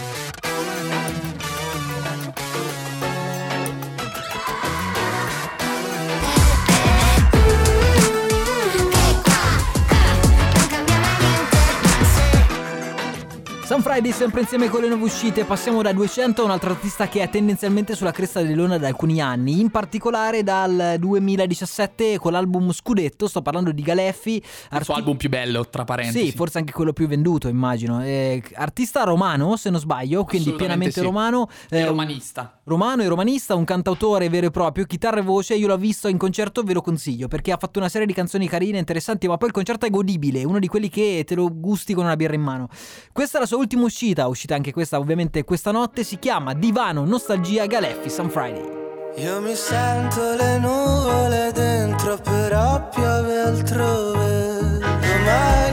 Friday 13.86 14.12
sempre 14.14 14.42
insieme 14.42 14.68
con 14.68 14.82
le 14.82 14.88
nuove 14.88 15.04
uscite, 15.04 15.46
passiamo 15.46 15.84
da 15.84 15.94
200 15.94 16.42
a 16.42 16.46
un 16.46 16.50
altro 16.50 16.72
artista 16.72 17.08
che 17.08 17.22
è 17.22 17.30
tendenzialmente 17.30 17.94
sulla 17.94 18.10
cresta 18.10 18.42
dell'onda 18.42 18.80
da 18.80 18.88
alcuni 18.88 19.22
anni, 19.22 19.60
in 19.60 19.70
particolare 19.70 20.42
dal 20.42 20.96
2017 20.98 22.18
con 22.18 22.32
l'album 22.32 22.72
Scudetto, 22.72 23.28
sto 23.28 23.44
parlando 23.44 23.72
di 23.72 23.84
Galeffi. 23.84 24.44
Il 24.72 24.84
suo 24.84 24.96
album 24.96 25.18
più 25.18 25.30
bello, 25.30 25.70
tra 25.70 25.84
parentesi. 25.84 26.32
Sì, 26.32 26.32
forse 26.32 26.58
anche 26.58 26.74
quello 26.74 26.94
più 26.94 27.06
venduto, 27.06 27.48
immagino. 27.48 28.04
Eh, 28.04 28.42
artista 28.56 29.04
romano, 29.04 29.56
se 29.56 29.70
non 29.70 29.80
sbaglio, 29.80 30.24
quindi 30.24 30.54
pienamente 30.54 31.02
sì. 31.02 31.02
romano. 31.02 31.48
E 31.70 31.78
eh, 31.78 31.86
romanista. 31.86 32.62
Romano 32.64 33.04
e 33.04 33.08
romanista, 33.08 33.54
un 33.54 33.66
cantautore 33.66 34.28
vero 34.30 34.48
e 34.48 34.50
proprio, 34.50 34.86
chitarra 34.86 35.20
e 35.20 35.22
voce, 35.22 35.54
io 35.54 35.68
l'ho 35.68 35.78
visto 35.78 36.08
in 36.08 36.18
concerto, 36.18 36.64
ve 36.64 36.74
lo 36.74 36.82
consiglio, 36.82 37.28
perché 37.28 37.52
ha 37.52 37.58
fatto 37.58 37.78
una 37.78 37.90
serie 37.90 38.08
di 38.08 38.14
canzoni 38.14 38.48
carine, 38.48 38.80
interessanti, 38.80 39.28
ma 39.28 39.38
poi 39.38 39.50
il 39.50 39.54
concerto 39.54 39.86
è 39.86 39.92
godibile, 39.92 40.44
uno 40.44 40.58
di 40.58 40.68
quelli 40.68 40.90
che 40.90 41.24
te 41.24 41.36
lo 41.36 41.52
gusti 41.54 41.94
con 41.94 42.06
una 42.06 42.16
birra 42.16 42.34
in 42.34 42.42
mano. 42.42 42.68
Questa 43.14 43.38
è 43.38 43.42
la 43.42 43.46
sua 43.46 43.58
ultima 43.58 43.74
uscita, 43.84 44.28
uscita 44.28 44.56
anche 44.56 44.72
questa 44.72 44.98
ovviamente 44.98 45.44
questa 45.44 45.72
notte, 45.72 46.04
si 46.04 46.18
chiama 46.18 46.54
Divano 46.54 47.06
Nostalgia 47.06 47.66
Galeffi 47.66 48.10
Sun 48.10 48.30
Friday. 48.30 48.84
Io 49.18 49.40
mi 49.42 49.56
sento 49.56 50.34
le 50.36 50.58
nuvole 50.60 51.52
dentro, 51.54 52.18
però 52.18 52.90
piove 52.90 53.40
altrove. 53.40 54.80
Domani. 54.80 55.65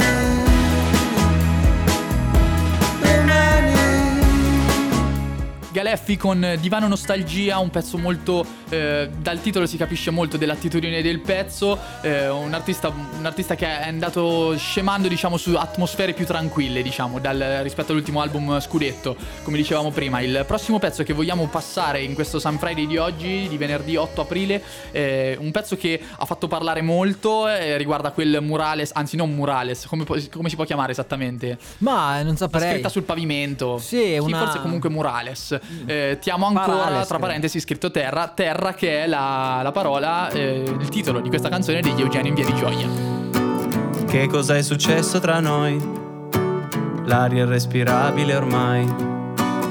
Galeffi 5.73 6.19
con 6.19 6.59
Divano 6.61 6.87
Nostalgia, 6.87 7.59
un 7.59 7.71
pezzo 7.71 7.97
molto, 7.97 8.45
eh, 8.69 9.09
dal 9.19 9.41
titolo 9.41 9.65
si 9.65 9.79
capisce 9.79 10.11
molto 10.11 10.37
dell'attitudine 10.37 11.01
del 11.01 11.21
pezzo, 11.21 11.79
eh, 12.03 12.29
un, 12.29 12.53
artista, 12.53 12.89
un 12.89 13.25
artista 13.25 13.55
che 13.55 13.67
è 13.67 13.89
andato 13.89 14.55
scemando 14.59 15.09
diciamo 15.09 15.39
su 15.39 15.55
atmosfere 15.55 16.13
più 16.13 16.27
tranquille 16.27 16.83
diciamo 16.83 17.19
dal, 17.19 17.61
rispetto 17.63 17.93
all'ultimo 17.93 18.21
album 18.21 18.61
Scudetto, 18.61 19.17
come 19.45 19.57
dicevamo 19.57 19.91
prima. 19.91 20.21
Il 20.21 20.45
prossimo 20.47 20.79
pezzo 20.79 21.05
che 21.05 21.15
vogliamo 21.15 21.47
passare 21.47 22.03
in 22.03 22.13
questo 22.13 22.39
Sun 22.39 22.59
Friday 22.59 22.87
di 22.87 22.99
oggi, 22.99 23.49
di 23.49 23.57
venerdì 23.57 23.97
8 23.97 24.21
aprile, 24.21 24.63
è 24.91 25.39
un 25.41 25.51
pezzo 25.53 25.77
che 25.77 25.99
ha 26.19 26.27
fatto 26.27 26.49
parlare 26.49 26.83
molto, 26.83 27.49
eh, 27.49 27.79
riguarda 27.79 28.11
quel 28.11 28.41
murales, 28.43 28.91
anzi 28.93 29.17
non 29.17 29.35
murales, 29.35 29.87
come, 29.87 30.05
come 30.05 30.51
si 30.51 30.55
può 30.55 30.67
chiamare 30.67 30.93
esattamente? 30.93 31.57
Ma 31.79 32.21
non 32.21 32.37
saprei. 32.37 32.73
scritta 32.73 32.91
sul 32.91 33.05
pavimento. 33.05 33.79
Sì, 33.79 34.19
una- 34.19 34.39
forse 34.39 34.61
comunque 34.61 34.91
murales. 34.91 35.61
Eh, 35.87 36.19
ti 36.21 36.31
amo 36.31 36.47
ancora, 36.47 36.67
Parales, 36.67 37.09
tra 37.09 37.19
parentesi, 37.19 37.61
scritto 37.61 37.91
terra. 37.91 38.29
Terra 38.29 38.75
che 38.75 39.05
è 39.05 39.07
la, 39.07 39.61
la 39.63 39.73
parola, 39.73 40.29
eh, 40.31 40.65
il 40.67 40.89
titolo 40.89 41.21
di 41.21 41.29
questa 41.29 41.49
canzone 41.49 41.81
degli 41.81 42.01
Eugenio 42.01 42.29
in 42.29 42.35
Via 42.35 42.45
di 42.45 42.55
Gioia. 42.55 42.89
Che 44.07 44.27
cosa 44.27 44.57
è 44.57 44.63
successo 44.63 45.21
tra 45.21 45.41
noi? 45.41 46.01
L'aria 47.05 47.45
è 47.45 47.47
respirabile 47.47 48.35
ormai. 48.37 49.11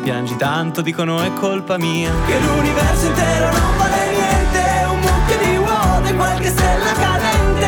Piangi 0.01 0.35
tanto, 0.35 0.81
dicono 0.81 1.21
è 1.21 1.31
colpa 1.33 1.77
mia. 1.77 2.11
Che 2.25 2.39
l'universo 2.39 3.05
intero 3.05 3.51
non 3.51 3.77
vale 3.77 4.09
niente 4.09 4.85
Un 4.89 4.99
mucchio 4.99 5.37
di 5.37 5.57
vuoto 5.57 6.07
e 6.07 6.15
qualche 6.15 6.49
stella 6.49 6.91
cadente 6.93 7.67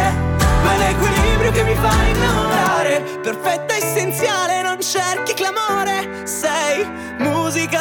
Ma 0.63 0.77
l'equilibrio 0.77 1.51
che 1.51 1.63
mi 1.63 1.75
fa 1.75 1.93
innamorare 2.07 3.03
Perfetta 3.21 3.75
essenziale, 3.75 4.63
non 4.63 4.81
cerchi 4.81 5.33
clamore 5.33 5.62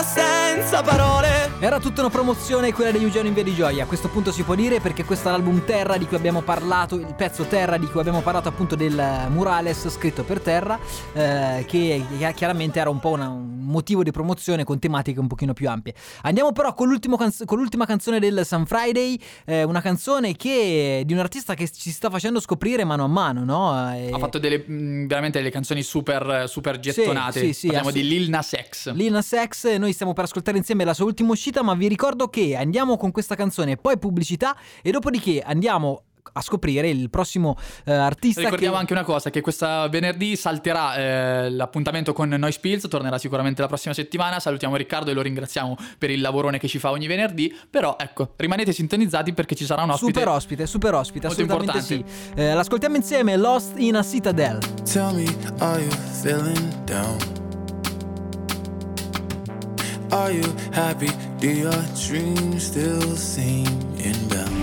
senza 0.03 0.83
parole 0.83 1.51
Era 1.61 1.79
tutta 1.79 2.01
una 2.01 2.11
promozione 2.11 2.73
quella 2.73 2.91
di 2.91 2.99
Eugenio 3.03 3.29
in 3.29 3.35
Via 3.35 3.45
di 3.45 3.55
Gioia. 3.55 3.85
A 3.85 3.87
questo 3.87 4.09
punto 4.09 4.33
si 4.33 4.43
può 4.43 4.57
dire 4.57 4.81
perché 4.81 5.05
questo 5.05 5.29
è 5.29 5.31
l'album 5.31 5.65
Terra 5.65 5.97
di 5.97 6.07
cui 6.07 6.17
abbiamo 6.17 6.41
parlato, 6.43 6.97
il 6.97 7.15
pezzo 7.17 7.45
Terra 7.45 7.77
di 7.79 7.87
cui 7.87 8.01
abbiamo 8.01 8.21
parlato 8.21 8.49
appunto 8.49 8.75
del 8.75 9.01
murales 9.31 9.89
scritto 9.89 10.25
per 10.25 10.41
terra, 10.41 10.77
eh, 11.13 11.65
che 11.69 12.05
chiaramente 12.35 12.81
era 12.81 12.91
un 12.91 12.99
po' 12.99 13.11
una- 13.11 13.29
un 13.29 13.61
motivo 13.65 14.03
di 14.03 14.11
promozione 14.11 14.65
con 14.65 14.79
tematiche 14.81 15.21
un 15.21 15.29
pochino 15.29 15.53
più 15.53 15.69
ampie. 15.69 15.95
Andiamo 16.23 16.51
però 16.53 16.75
con, 16.75 16.89
l'ultimo 16.89 17.17
canz- 17.17 17.45
con 17.45 17.59
l'ultima 17.59 17.87
canzone 17.87 18.19
del 18.19 18.45
Sun 18.45 18.67
Friday, 18.67 19.17
eh, 19.47 19.63
una 19.63 19.81
canzone 19.81 20.35
che 20.35 21.03
di 21.07 21.13
un 21.13 21.21
artista 21.21 21.55
che 21.55 21.71
ci 21.71 21.91
sta 21.91 22.11
facendo 22.11 22.41
scoprire 22.41 22.83
mano 22.85 23.05
a 23.05 23.09
mano, 23.09 23.45
no? 23.45 23.95
Eh, 23.95 24.11
Ha 24.13 24.19
fatto 24.19 24.39
delle, 24.39 24.65
veramente 24.67 25.39
delle 25.39 25.51
canzoni 25.51 25.83
super, 25.83 26.47
super 26.49 26.81
gettonate. 26.81 27.39
sì, 27.41 27.53
sì, 27.53 27.67
Parliamo 27.69 27.91
assu- 27.91 28.01
di 28.03 28.09
Lil 28.09 28.29
Nas 28.31 28.53
X. 28.69 28.93
Lil 28.95 29.13
Nas 29.13 29.33
X, 29.47 29.77
noi 29.77 29.92
stiamo 29.93 30.13
per 30.13 30.25
ascoltare 30.25 30.59
insieme 30.59 30.85
la 30.85 30.95
sua 30.95 31.05
ultima 31.07 31.33
uscita, 31.33 31.63
ma 31.63 31.75
vi 31.75 31.89
ricordo 31.89 32.29
che 32.29 32.57
andiamo 32.57 32.97
con 32.97 33.11
questa 33.11 33.35
canzone, 33.35 33.77
poi 33.77 33.99
pubblicità 33.99 34.57
e 34.83 34.91
dopodiché 34.91 35.41
andiamo 35.41 36.03
a 36.33 36.41
scoprire 36.41 36.89
il 36.89 37.11
prossimo 37.11 37.57
eh, 37.85 37.93
artista 37.93 38.41
Ricordiamo 38.41 38.75
che... 38.75 38.81
anche 38.81 38.93
una 38.93 39.03
cosa, 39.03 39.31
che 39.31 39.41
questa 39.41 39.89
venerdì 39.89 40.37
salterà 40.37 40.95
eh, 40.95 41.51
l'appuntamento 41.51 42.13
con 42.13 42.29
Noise 42.29 42.61
Pills, 42.61 42.89
tornerà 42.89 43.19
sicuramente 43.19 43.61
la 43.61 43.69
prossima 43.69 43.95
settimana, 43.95 44.41
salutiamo 44.41 44.77
Riccardo 44.77 45.11
e 45.11 45.15
lo 45.15 45.23
ringraziamo 45.23 45.77
per 45.99 46.11
il 46.11 46.21
lavorone 46.21 46.59
che 46.59 46.69
ci 46.69 46.79
fa 46.79 46.91
ogni 46.91 47.07
venerdì, 47.07 47.55
però 47.69 47.97
ecco, 47.99 48.33
rimanete 48.37 48.73
sintonizzati 48.73 49.33
perché 49.33 49.55
ci 49.55 49.65
sarà 49.65 49.83
un 49.83 49.91
ospite. 49.91 50.13
Super 50.13 50.29
ospite, 50.29 50.67
super 50.67 50.95
ospite, 50.95 51.27
Molto 51.27 51.43
assolutamente 51.43 51.83
sì. 51.83 51.95
importante. 51.97 52.43
Eh, 52.43 52.55
l'ascoltiamo 52.55 52.97
insieme, 52.97 53.37
Lost 53.37 53.73
in 53.77 53.97
a 53.97 54.03
Citadel. 54.03 54.59
Tell 54.85 55.15
me, 55.15 55.27
are 55.59 55.81
you 55.81 55.91
feeling 56.23 56.85
down? 56.85 57.42
Are 60.13 60.31
you 60.31 60.45
happy? 60.73 61.09
Do 61.41 61.49
your 61.49 61.83
dreams 62.07 62.67
still 62.67 63.17
seem 63.17 63.67
inbound? 63.97 64.62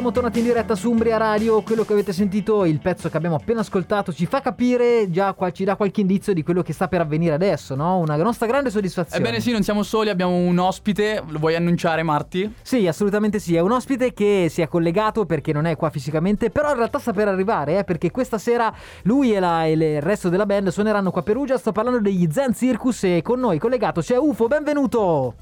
Siamo 0.00 0.14
tornati 0.14 0.38
in 0.38 0.46
diretta 0.46 0.74
su 0.74 0.90
Umbria 0.90 1.18
Radio. 1.18 1.60
Quello 1.60 1.84
che 1.84 1.92
avete 1.92 2.14
sentito, 2.14 2.64
il 2.64 2.80
pezzo 2.80 3.10
che 3.10 3.18
abbiamo 3.18 3.36
appena 3.36 3.60
ascoltato, 3.60 4.14
ci 4.14 4.24
fa 4.24 4.40
capire 4.40 5.10
già, 5.10 5.36
ci 5.52 5.62
dà 5.62 5.76
qualche 5.76 6.00
indizio 6.00 6.32
di 6.32 6.42
quello 6.42 6.62
che 6.62 6.72
sta 6.72 6.88
per 6.88 7.02
avvenire 7.02 7.34
adesso, 7.34 7.74
no? 7.74 7.98
Una 7.98 8.16
nostra 8.16 8.46
grande 8.46 8.70
soddisfazione. 8.70 9.22
Ebbene 9.22 9.42
sì, 9.42 9.52
non 9.52 9.62
siamo 9.62 9.82
soli, 9.82 10.08
abbiamo 10.08 10.34
un 10.34 10.56
ospite, 10.56 11.22
lo 11.26 11.38
vuoi 11.38 11.54
annunciare 11.54 12.02
Marti? 12.02 12.50
Sì, 12.62 12.86
assolutamente 12.86 13.38
sì. 13.38 13.56
È 13.56 13.60
un 13.60 13.72
ospite 13.72 14.14
che 14.14 14.46
si 14.48 14.62
è 14.62 14.68
collegato 14.68 15.26
perché 15.26 15.52
non 15.52 15.66
è 15.66 15.76
qua 15.76 15.90
fisicamente, 15.90 16.48
però 16.48 16.70
in 16.70 16.76
realtà 16.76 16.98
sta 16.98 17.12
per 17.12 17.28
arrivare, 17.28 17.80
eh, 17.80 17.84
perché 17.84 18.10
questa 18.10 18.38
sera 18.38 18.72
lui 19.02 19.34
e, 19.34 19.38
la- 19.38 19.66
e 19.66 19.72
il 19.72 20.00
resto 20.00 20.30
della 20.30 20.46
band 20.46 20.68
suoneranno 20.68 21.10
qua 21.10 21.20
a 21.20 21.24
Perugia. 21.24 21.58
Sto 21.58 21.72
parlando 21.72 22.00
degli 22.00 22.26
Zen 22.32 22.54
Circus 22.54 23.04
e 23.04 23.20
con 23.22 23.38
noi 23.38 23.58
collegato 23.58 24.00
c'è 24.00 24.16
UFO, 24.16 24.46
benvenuto! 24.48 25.34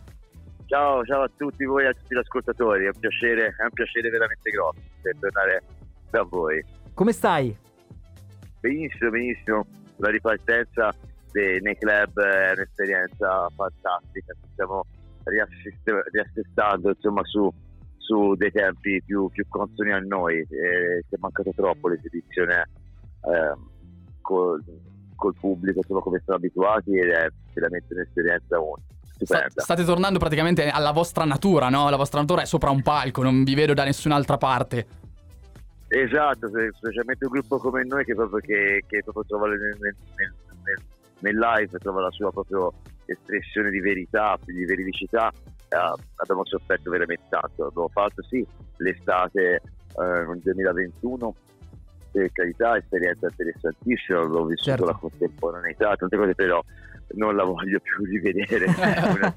Ciao, 0.69 1.03
ciao 1.07 1.23
a 1.23 1.31
tutti 1.35 1.65
voi 1.65 1.85
e 1.85 1.87
a 1.87 1.93
tutti 1.95 2.15
gli 2.15 2.19
ascoltatori, 2.19 2.85
è 2.85 2.89
un 2.89 3.01
piacere, 3.01 3.55
è 3.57 3.63
un 3.63 3.71
piacere 3.73 4.11
veramente 4.11 4.51
grosso 4.51 4.79
tornare 5.19 5.63
da 6.11 6.23
voi. 6.25 6.63
Come 6.93 7.13
stai? 7.13 7.57
Benissimo, 8.61 9.09
benissimo, 9.09 9.67
la 9.97 10.11
ripartenza 10.11 10.95
dei- 11.33 11.63
nei 11.63 11.75
club 11.75 12.21
è 12.21 12.53
un'esperienza 12.53 13.49
fantastica, 13.57 14.35
ci 14.35 14.49
stiamo 14.53 14.85
riassestando 16.11 16.91
insomma 16.91 17.25
su, 17.25 17.51
su 17.97 18.35
dei 18.35 18.53
tempi 18.53 19.03
più, 19.03 19.31
più 19.31 19.47
consoni 19.49 19.93
a 19.93 20.01
noi, 20.01 20.37
e 20.41 21.03
ci 21.09 21.15
è 21.15 21.19
mancato 21.19 21.51
troppo 21.57 21.89
l'esibizione 21.89 22.69
ehm, 23.23 23.71
col, 24.21 24.63
col 25.17 25.35
pubblico, 25.41 25.79
insomma 25.79 26.01
come 26.01 26.21
siamo 26.23 26.39
abituati 26.39 26.99
ed 26.99 27.09
è 27.09 27.27
veramente 27.55 27.95
un'esperienza 27.95 28.61
unica. 28.61 28.97
Sta- 29.21 29.37
Stupenda. 29.39 29.63
state 29.63 29.85
tornando 29.85 30.19
praticamente 30.19 30.69
alla 30.69 30.93
vostra 30.93 31.25
natura, 31.25 31.69
no? 31.69 31.91
La 31.91 31.97
vostra 31.97 32.21
natura 32.21 32.43
è 32.43 32.47
sopra 32.47 32.71
un 32.71 32.83
palco, 32.83 33.23
non 33.23 33.43
vi 33.45 33.55
vedo 33.55 33.75
da 33.75 33.85
nessun'altra 33.85 34.37
parte. 34.39 34.87
Esatto, 35.89 36.49
specialmente 36.77 37.25
un 37.25 37.31
gruppo 37.33 37.59
come 37.59 37.83
noi 37.85 38.05
che 38.05 38.15
proprio, 38.15 38.41
che, 38.41 38.85
che 38.87 39.03
proprio 39.03 39.25
trova 39.27 39.49
nel, 39.49 39.59
nel- 39.81 39.97
nel- 40.17 40.35
nel- 41.21 41.37
live, 41.39 41.79
trova 41.79 42.03
la 42.03 42.11
sua 42.11 42.31
proprio 42.31 42.73
espressione 43.07 43.71
di 43.71 43.81
verità, 43.81 44.39
di 44.45 44.65
veridicità, 44.67 45.33
eh, 45.69 45.77
abbiamo 46.17 46.45
sofferto 46.45 46.91
veramente 46.91 47.25
tanto. 47.31 47.67
Abbiamo 47.67 47.89
fatto 47.89 48.23
sì 48.23 48.47
l'estate 48.77 49.55
eh, 49.55 50.25
nel 50.27 50.41
2021, 50.43 51.35
per 52.13 52.31
carità, 52.33 52.77
esperienza 52.77 53.27
interessantissima, 53.29 54.21
abbiamo 54.21 54.45
vissuto 54.45 54.71
Certo. 54.71 54.85
la 54.85 54.93
contemporaneità, 54.93 55.97
tante 55.97 56.17
cose, 56.19 56.35
però 56.35 56.63
non 57.15 57.35
la 57.37 57.45
voglio 57.45 57.81
più 57.81 58.05
rivedere. 58.05 58.67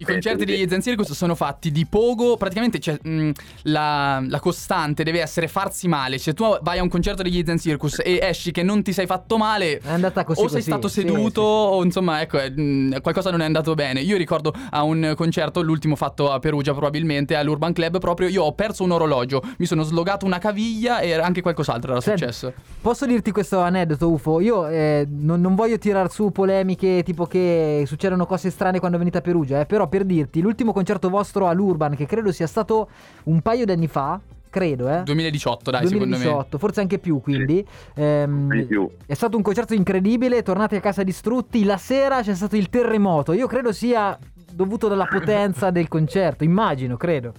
I 0.00 0.04
concerti 0.04 0.44
degli 0.44 0.68
Zen 0.68 0.82
Circus 0.82 1.12
sono 1.12 1.34
fatti 1.34 1.70
di 1.70 1.86
pogo, 1.86 2.36
praticamente 2.36 2.78
c'è, 2.78 2.98
mh, 3.00 3.30
la, 3.64 4.22
la 4.26 4.40
costante 4.40 5.02
deve 5.02 5.20
essere 5.20 5.48
farsi 5.48 5.88
male. 5.88 6.18
Se 6.18 6.32
tu 6.34 6.44
vai 6.62 6.78
a 6.78 6.82
un 6.82 6.88
concerto 6.88 7.22
degli 7.22 7.42
Zen 7.44 7.58
Circus 7.58 8.00
e 8.02 8.18
esci 8.22 8.50
che 8.52 8.62
non 8.62 8.82
ti 8.82 8.92
sei 8.92 9.06
fatto 9.06 9.36
male, 9.38 9.78
È 9.78 9.90
andata 9.90 10.24
così. 10.24 10.40
o 10.40 10.44
sei 10.48 10.56
così. 10.58 10.70
stato 10.70 10.88
Sì, 10.88 11.00
seduto 11.00 11.40
sì, 11.40 11.76
o 11.78 11.84
insomma 11.84 12.20
ecco 12.20 12.38
mh, 12.38 13.00
qualcosa 13.00 13.30
non 13.30 13.40
è 13.40 13.44
andato 13.44 13.74
bene 13.74 14.00
io 14.00 14.16
ricordo 14.16 14.52
a 14.70 14.82
un 14.82 15.12
concerto 15.16 15.60
l'ultimo 15.62 15.96
fatto 15.96 16.30
a 16.30 16.38
Perugia 16.38 16.72
probabilmente 16.72 17.34
all'Urban 17.36 17.72
Club 17.72 17.98
proprio 17.98 18.28
io 18.28 18.42
ho 18.44 18.52
perso 18.52 18.82
un 18.84 18.90
orologio 18.92 19.42
mi 19.58 19.66
sono 19.66 19.82
slogato 19.82 20.24
una 20.26 20.38
caviglia 20.38 21.00
e 21.00 21.12
anche 21.14 21.40
qualcos'altro 21.42 21.92
era 21.92 22.00
Senti, 22.00 22.20
successo 22.20 22.52
Posso 22.80 23.06
dirti 23.06 23.30
questo 23.32 23.58
aneddoto, 23.60 24.10
UFO? 24.10 24.40
Io 24.40 24.66
eh, 24.68 25.06
non, 25.08 25.40
non 25.40 25.54
voglio 25.54 25.78
tirar 25.78 26.10
su 26.10 26.30
polemiche 26.30 26.77
tipo 26.78 27.26
che 27.26 27.84
succedono 27.86 28.26
cose 28.26 28.50
strane 28.50 28.78
quando 28.78 28.98
venite 28.98 29.18
a 29.18 29.20
Perugia, 29.20 29.60
eh, 29.60 29.66
però 29.66 29.88
per 29.88 30.04
dirti, 30.04 30.40
l'ultimo 30.40 30.72
concerto 30.72 31.08
vostro 31.08 31.48
all'Urban, 31.48 31.94
che 31.96 32.06
credo 32.06 32.32
sia 32.32 32.46
stato 32.46 32.88
un 33.24 33.40
paio 33.40 33.64
di 33.64 33.72
anni 33.72 33.88
fa, 33.88 34.20
credo, 34.48 34.88
eh? 34.88 35.02
2018 35.02 35.70
dai 35.70 35.86
secondo 35.86 36.16
2018, 36.16 36.58
forse 36.58 36.80
anche 36.80 36.98
più 36.98 37.20
quindi. 37.20 37.66
Ehm, 37.94 38.48
Di 38.50 38.64
più. 38.64 38.88
è 39.06 39.14
stato 39.14 39.36
un 39.36 39.42
concerto 39.42 39.74
incredibile, 39.74 40.42
tornati 40.42 40.76
a 40.76 40.80
casa 40.80 41.02
distrutti, 41.02 41.64
la 41.64 41.76
sera 41.76 42.22
c'è 42.22 42.34
stato 42.34 42.56
il 42.56 42.68
terremoto, 42.68 43.32
io 43.32 43.46
credo 43.46 43.72
sia 43.72 44.18
dovuto 44.52 44.88
dalla 44.88 45.06
potenza 45.06 45.70
del 45.72 45.88
concerto, 45.88 46.44
immagino, 46.44 46.96
credo. 46.96 47.32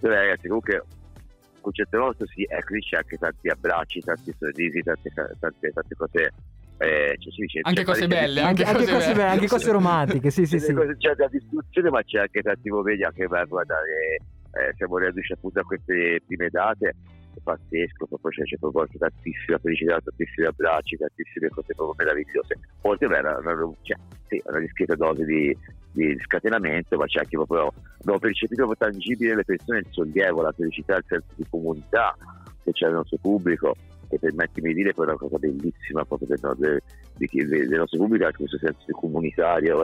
Beh, 0.00 0.08
ragazzi, 0.08 0.46
comunque 0.46 0.84
concetto 1.60 1.98
nostro 1.98 2.26
sì, 2.26 2.46
ecco 2.48 2.74
lì 2.74 2.80
c'è 2.80 2.96
anche 2.96 3.16
tanti 3.18 3.48
abbracci, 3.48 4.00
tanti 4.00 4.34
sorrisi, 4.38 4.80
tante, 4.82 5.10
tante, 5.38 5.70
tante 5.72 5.94
cose. 5.94 6.32
Eh, 6.82 7.14
cioè, 7.18 7.32
si 7.32 7.42
dice, 7.42 7.60
Anche 7.62 7.84
cose 7.84 8.06
belle, 8.06 8.40
Anche, 8.40 8.62
anche 8.64 8.84
cose 8.84 8.92
cose, 8.94 9.12
belle. 9.12 9.28
anche 9.28 9.46
cose 9.48 9.70
romantiche, 9.70 10.30
sì, 10.30 10.46
sì, 10.46 10.58
sì. 10.58 10.72
cose- 10.72 10.96
c'è 10.96 11.14
da 11.14 11.28
distruzione, 11.28 11.90
ma 11.90 12.02
c'è 12.02 12.20
anche 12.20 12.40
tanti 12.40 12.70
momenti 12.70 13.02
anche 13.02 13.28
per 13.28 13.46
guardare. 13.46 14.16
Eh, 14.52 14.74
siamo 14.76 14.96
riduci 14.96 15.32
appunto 15.32 15.60
a 15.60 15.62
queste 15.64 16.22
prime 16.26 16.48
date. 16.48 16.88
È 17.34 17.38
pazzesco, 17.44 18.06
proprio 18.06 18.30
c'è, 18.32 18.42
c'è 18.44 18.56
proprio 18.56 18.86
tantissima 18.98 19.58
felicità, 19.58 20.00
tantissimi 20.02 20.46
abbracci, 20.46 20.96
tantissime 20.96 21.48
cose 21.50 21.74
proprio 21.74 21.94
meravigliose. 21.98 22.58
Oltre 22.80 23.06
a 23.06 23.20
una, 23.20 23.38
una, 23.38 23.72
cioè, 23.82 23.96
sì, 24.26 24.40
una 24.46 24.58
discreta 24.60 24.94
dose 24.96 25.24
di, 25.26 25.54
di 25.92 26.16
scatenamento, 26.24 26.96
ma 26.96 27.04
c'è 27.04 27.18
anche 27.20 27.36
proprio. 27.36 27.72
Abbiamo 28.00 28.18
percepito 28.18 28.64
proprio 28.66 28.90
tangibile 28.90 29.30
nelle 29.30 29.44
persone 29.44 29.80
il 29.80 29.86
sollievo, 29.90 30.40
la 30.40 30.52
felicità, 30.56 30.96
il 30.96 31.04
senso 31.06 31.28
di 31.36 31.44
comunità 31.50 32.16
che 32.64 32.72
c'è 32.72 32.86
nel 32.86 32.94
nostro 32.94 33.18
pubblico. 33.20 33.76
E 34.12 34.18
permettimi 34.18 34.68
di 34.68 34.74
dire 34.74 34.92
poi 34.92 35.06
una 35.06 35.16
cosa 35.16 35.38
bellissima 35.38 36.04
proprio 36.04 36.28
del, 36.28 36.82
del, 37.16 37.28
chi- 37.28 37.44
del 37.44 37.68
nostro 37.68 37.98
pubblico, 37.98 38.24
anche 38.24 38.38
questo 38.38 38.58
senso 38.58 38.82
di 38.86 38.92
comunitario. 38.92 39.78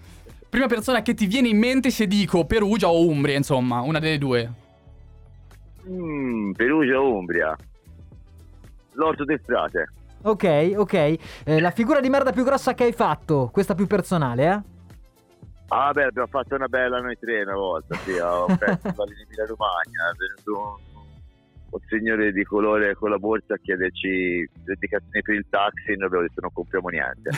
prima 0.47 0.67
persona 0.67 1.01
che 1.01 1.15
ti 1.15 1.25
viene 1.25 1.47
in 1.47 1.57
mente 1.57 1.89
se 1.89 2.05
dico 2.05 2.45
Perugia 2.45 2.87
o 2.87 3.07
Umbria 3.07 3.35
insomma 3.35 3.81
una 3.81 3.97
delle 3.97 4.19
due 4.19 4.51
Mm, 5.89 6.51
Perugia, 6.51 6.99
Umbria. 6.99 7.55
L'orto 8.93 9.25
del 9.25 9.41
frate. 9.43 9.87
Ok, 10.23 10.73
ok. 10.75 10.93
Eh, 10.93 11.59
la 11.59 11.71
figura 11.71 11.99
di 11.99 12.09
merda 12.09 12.31
più 12.31 12.43
grossa 12.43 12.73
che 12.73 12.85
hai 12.85 12.93
fatto, 12.93 13.49
questa 13.51 13.75
più 13.75 13.87
personale, 13.87 14.45
eh? 14.45 14.71
Ah, 15.67 15.91
beh, 15.91 16.03
abbiamo 16.03 16.27
fatto 16.27 16.55
una 16.55 16.67
bella 16.67 16.99
noi 16.99 17.17
tre 17.19 17.41
una 17.41 17.55
volta, 17.55 17.95
sì, 17.97 18.17
a 18.17 18.45
un 18.45 18.55
festival 18.57 19.09
in 19.09 19.25
Emilia 19.25 19.45
Romagna. 19.47 20.11
È 20.11 20.15
venuto 20.15 20.79
un, 20.93 21.01
un 21.71 21.79
signore 21.89 22.31
di 22.31 22.43
colore 22.43 22.95
con 22.95 23.09
la 23.09 23.17
borsa 23.17 23.55
a 23.55 23.57
chiederci 23.57 24.07
le 24.07 24.73
indicazioni 24.73 25.21
per 25.23 25.35
il 25.35 25.45
taxi 25.49 25.91
e 25.91 25.95
noi 25.95 26.05
abbiamo 26.05 26.25
detto 26.25 26.41
non 26.41 26.51
compriamo 26.53 26.87
niente. 26.89 27.31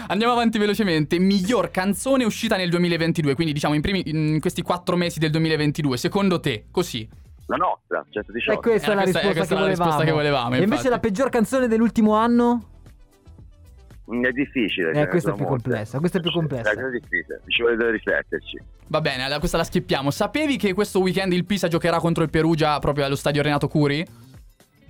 Andiamo 0.08 0.32
avanti 0.32 0.58
velocemente. 0.58 1.18
Miglior 1.18 1.70
canzone 1.70 2.24
uscita 2.24 2.56
nel 2.56 2.70
2022, 2.70 3.34
quindi 3.34 3.52
diciamo 3.52 3.74
in, 3.74 3.82
primi- 3.82 4.08
in 4.08 4.40
questi 4.40 4.62
quattro 4.62 4.96
mesi 4.96 5.18
del 5.18 5.30
2022. 5.30 5.98
Secondo 5.98 6.40
te, 6.40 6.66
così? 6.70 7.06
La 7.46 7.56
nostra, 7.56 8.04
118. 8.10 8.58
E 8.58 8.62
questa 8.62 8.88
Eh, 8.88 8.92
è 8.92 8.94
la 8.96 9.02
questa 9.02 9.20
è- 9.20 9.22
risposta, 9.22 9.38
questa 9.38 9.54
che, 9.54 9.60
è 9.60 9.62
la 9.62 9.68
risposta 9.68 9.94
volevamo. 9.96 10.04
che 10.04 10.22
volevamo, 10.28 10.54
E 10.54 10.58
invece 10.58 10.72
infatti. 10.72 10.88
la 10.88 10.98
peggior 10.98 11.28
canzone 11.30 11.68
dell'ultimo 11.68 12.14
anno? 12.14 12.64
Mm, 14.12 14.24
È 14.24 14.30
difficile. 14.30 14.90
Eh, 14.92 15.08
questa 15.08 15.30
è 15.30 15.34
più 15.34 15.44
molte. 15.44 15.62
complessa, 15.62 15.98
questa 15.98 16.18
è 16.18 16.20
più 16.20 16.30
complessa. 16.32 16.70
Eh, 16.70 16.74
È 16.74 16.90
difficile, 16.90 17.40
ci 17.46 17.62
vuole 17.62 17.76
da 17.76 17.90
rifletterci. 17.90 18.58
Va 18.88 19.00
bene, 19.00 19.24
allora 19.24 19.38
questa 19.38 19.56
la 19.56 19.64
schippiamo. 19.64 20.10
Sapevi 20.10 20.56
che 20.56 20.74
questo 20.74 21.00
weekend 21.00 21.32
il 21.32 21.44
Pisa 21.44 21.66
giocherà 21.68 21.98
contro 21.98 22.22
il 22.22 22.30
Perugia 22.30 22.78
proprio 22.78 23.04
allo 23.04 23.16
stadio 23.16 23.42
Renato 23.42 23.66
Curi? 23.68 24.04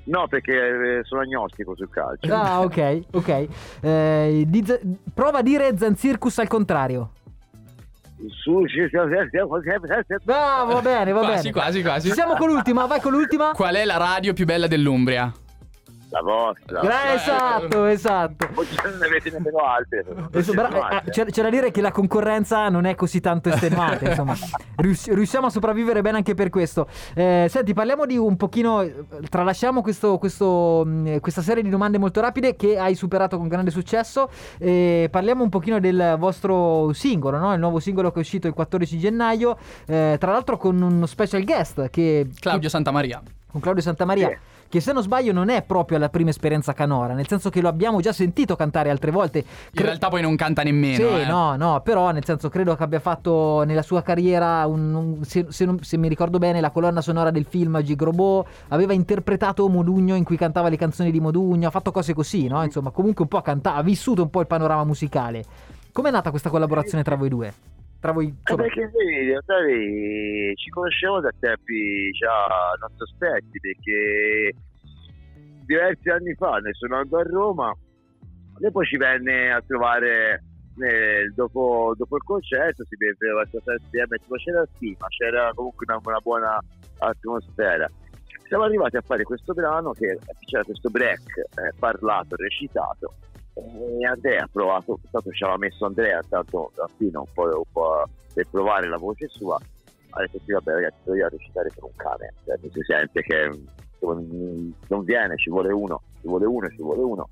No, 0.04 0.28
perché 0.28 0.52
eh, 0.98 1.00
sono 1.04 1.22
agnostico 1.22 1.74
sul 1.74 1.88
calcio. 1.90 2.32
Ah, 2.32 2.60
ok, 2.60 3.00
ok. 3.12 3.46
Eh, 3.80 4.44
di 4.46 4.64
prova 5.12 5.38
a 5.38 5.42
dire 5.42 5.76
Zanzircus 5.76 6.38
al 6.38 6.46
contrario. 6.48 7.10
Su, 8.42 8.66
ci 8.66 8.86
siamo- 8.88 9.08
Ah, 10.26 10.64
va 10.64 10.80
bene, 10.80 11.12
va 11.12 11.20
Quasi, 11.20 11.36
bene. 11.36 11.52
quasi, 11.52 11.82
quasi. 11.82 12.08
Ci 12.08 12.14
siamo 12.14 12.34
con 12.36 12.48
l'ultima, 12.48 12.86
vai 12.86 13.00
con 13.00 13.12
l'ultima. 13.12 13.50
Qual 13.52 13.74
è 13.74 13.84
la 13.84 13.98
radio 13.98 14.32
più 14.32 14.44
bella 14.46 14.66
dell'Umbria? 14.66 15.30
La 16.16 16.22
vostra. 16.22 16.80
Eh, 16.80 17.14
esatto, 17.14 17.84
esatto. 17.84 18.48
Oggi 18.54 18.74
non 18.82 18.96
ne 18.98 19.04
avete 19.06 19.30
nemmeno 19.30 19.58
altre. 19.58 20.04
Bra- 20.54 21.02
eh, 21.02 21.10
c'è, 21.10 21.26
c'è 21.26 21.42
da 21.42 21.50
dire 21.50 21.70
che 21.70 21.82
la 21.82 21.90
concorrenza 21.92 22.68
non 22.70 22.86
è 22.86 22.94
così 22.94 23.20
tanto 23.20 23.50
estenuante, 23.50 24.06
insomma. 24.10 24.34
Rius- 24.76 25.12
riusciamo 25.12 25.46
a 25.46 25.50
sopravvivere 25.50 26.00
bene 26.00 26.16
anche 26.16 26.32
per 26.34 26.48
questo. 26.48 26.88
Eh, 27.14 27.48
senti, 27.50 27.74
parliamo 27.74 28.06
di 28.06 28.16
un 28.16 28.36
pochino. 28.36 28.80
eh, 28.80 29.04
Tralasciamo 29.28 29.82
questo, 29.82 30.16
questo, 30.16 30.86
questa 31.20 31.42
serie 31.42 31.62
di 31.62 31.68
domande 31.68 31.98
molto 31.98 32.20
rapide 32.22 32.56
che 32.56 32.78
hai 32.78 32.94
superato 32.94 33.36
con 33.36 33.48
grande 33.48 33.70
successo. 33.70 34.30
E 34.58 35.08
parliamo 35.10 35.42
un 35.42 35.50
pochino 35.50 35.78
del 35.80 36.16
vostro 36.18 36.92
singolo, 36.94 37.36
no? 37.38 37.52
Il 37.52 37.60
nuovo 37.60 37.78
singolo 37.78 38.10
che 38.10 38.16
è 38.16 38.20
uscito 38.20 38.46
il 38.46 38.54
14 38.54 38.98
gennaio. 38.98 39.58
eh, 39.86 40.16
tra 40.18 40.32
l'altro 40.32 40.56
con 40.56 40.80
uno 40.80 41.04
special 41.06 41.44
guest 41.44 41.90
che. 41.90 42.28
Claudio 42.40 42.68
Santamaria. 42.70 43.20
Con 43.50 43.60
Claudio 43.60 43.82
Santamaria. 43.82 44.28
Sì. 44.28 44.36
Che 44.68 44.80
se 44.80 44.92
non 44.92 45.00
sbaglio 45.00 45.32
non 45.32 45.48
è 45.48 45.62
proprio 45.62 45.96
la 45.96 46.08
prima 46.08 46.30
esperienza 46.30 46.72
canora, 46.72 47.14
nel 47.14 47.28
senso 47.28 47.50
che 47.50 47.60
lo 47.60 47.68
abbiamo 47.68 48.00
già 48.00 48.12
sentito 48.12 48.56
cantare 48.56 48.90
altre 48.90 49.12
volte. 49.12 49.38
In 49.38 49.44
Cre- 49.72 49.84
realtà 49.84 50.08
poi 50.08 50.22
non 50.22 50.34
canta 50.34 50.64
nemmeno. 50.64 50.96
sì, 50.96 51.20
eh. 51.20 51.24
no, 51.24 51.54
no, 51.54 51.80
però 51.82 52.10
nel 52.10 52.24
senso 52.24 52.48
credo 52.48 52.74
che 52.74 52.82
abbia 52.82 52.98
fatto 52.98 53.62
nella 53.62 53.82
sua 53.82 54.02
carriera, 54.02 54.66
un- 54.66 54.92
un- 54.92 55.24
se, 55.24 55.46
se 55.50 55.64
non- 55.64 55.80
se 55.84 55.96
mi 55.96 56.08
ricordo 56.08 56.38
bene, 56.38 56.60
la 56.60 56.70
colonna 56.70 57.00
sonora 57.00 57.30
del 57.30 57.44
film 57.48 57.80
Gigrobò, 57.80 58.44
aveva 58.70 58.92
interpretato 58.92 59.68
Modugno 59.68 60.16
in 60.16 60.24
cui 60.24 60.36
cantava 60.36 60.68
le 60.68 60.76
canzoni 60.76 61.12
di 61.12 61.20
Modugno, 61.20 61.68
ha 61.68 61.70
fatto 61.70 61.92
cose 61.92 62.12
così, 62.12 62.48
no? 62.48 62.64
Insomma, 62.64 62.90
comunque 62.90 63.22
un 63.22 63.28
po' 63.28 63.40
cantava, 63.42 63.76
ha 63.76 63.82
vissuto 63.82 64.22
un 64.22 64.30
po' 64.30 64.40
il 64.40 64.48
panorama 64.48 64.82
musicale. 64.82 65.44
Com'è 65.92 66.10
nata 66.10 66.30
questa 66.30 66.50
collaborazione 66.50 67.04
tra 67.04 67.14
voi 67.14 67.28
due? 67.28 67.54
Tra 68.06 68.14
voi, 68.14 68.26
Eh, 68.26 68.34
insomma, 68.38 68.62
perché 68.62 68.90
noi 68.92 69.24
realtà 69.24 69.58
eh, 69.66 70.52
ci 70.54 70.70
conosciamo 70.70 71.20
da 71.20 71.30
tempi 71.40 72.10
già 72.12 72.46
non 72.78 72.96
sospetti 72.96 73.58
perché 73.58 74.54
diversi 75.64 76.08
anni 76.10 76.32
fa 76.34 76.58
ne 76.58 76.72
sono 76.74 76.98
andato 76.98 77.16
a 77.16 77.28
Roma 77.28 77.74
e 78.60 78.70
poi 78.70 78.86
ci 78.86 78.96
venne 78.96 79.50
a 79.50 79.60
trovare 79.66 80.44
eh, 80.78 81.32
dopo, 81.34 81.94
dopo 81.96 82.16
il 82.16 82.22
concerto 82.22 82.84
si 82.84 82.96
beveva 82.96 83.42
insieme 83.42 84.18
tipo 84.18 84.36
c'era 84.36 84.64
stima 84.74 85.08
c'era 85.08 85.50
comunque 85.52 85.84
una, 85.88 86.00
una 86.04 86.20
buona 86.20 86.58
atmosfera. 86.98 87.90
Siamo 88.46 88.62
arrivati 88.62 88.96
a 88.96 89.02
fare 89.02 89.24
questo 89.24 89.52
brano 89.52 89.90
che 89.90 90.16
c'era 90.46 90.62
questo 90.62 90.90
break 90.90 91.22
eh, 91.38 91.72
parlato, 91.76 92.36
recitato 92.36 93.14
e 93.56 94.04
Andrea 94.06 94.42
ha 94.44 94.48
provato, 94.52 94.98
tanto 95.10 95.30
ci 95.32 95.42
aveva 95.42 95.58
messo 95.58 95.86
Andrea 95.86 96.20
tanto 96.28 96.70
fino 96.96 97.20
un 97.20 97.26
po', 97.32 97.42
un 97.44 97.62
po' 97.72 98.04
per 98.34 98.46
provare 98.50 98.88
la 98.88 98.98
voce 98.98 99.28
sua 99.28 99.58
ha 100.10 100.20
detto 100.20 100.38
sì 100.44 100.52
vabbè 100.52 100.72
ragazzi 100.72 100.96
devo 101.04 101.28
recitare 101.28 101.70
per 101.74 101.84
un 101.84 101.96
cane 101.96 102.32
cioè, 102.44 102.58
si 102.70 102.80
sente 102.86 103.20
che 103.22 103.50
non 104.00 105.04
viene 105.04 105.36
ci 105.36 105.50
vuole 105.50 105.72
uno 105.72 106.00
ci 106.20 106.26
vuole 106.26 106.44
uno 106.46 106.68
ci 106.68 106.82
vuole 106.82 107.00
uno. 107.02 107.28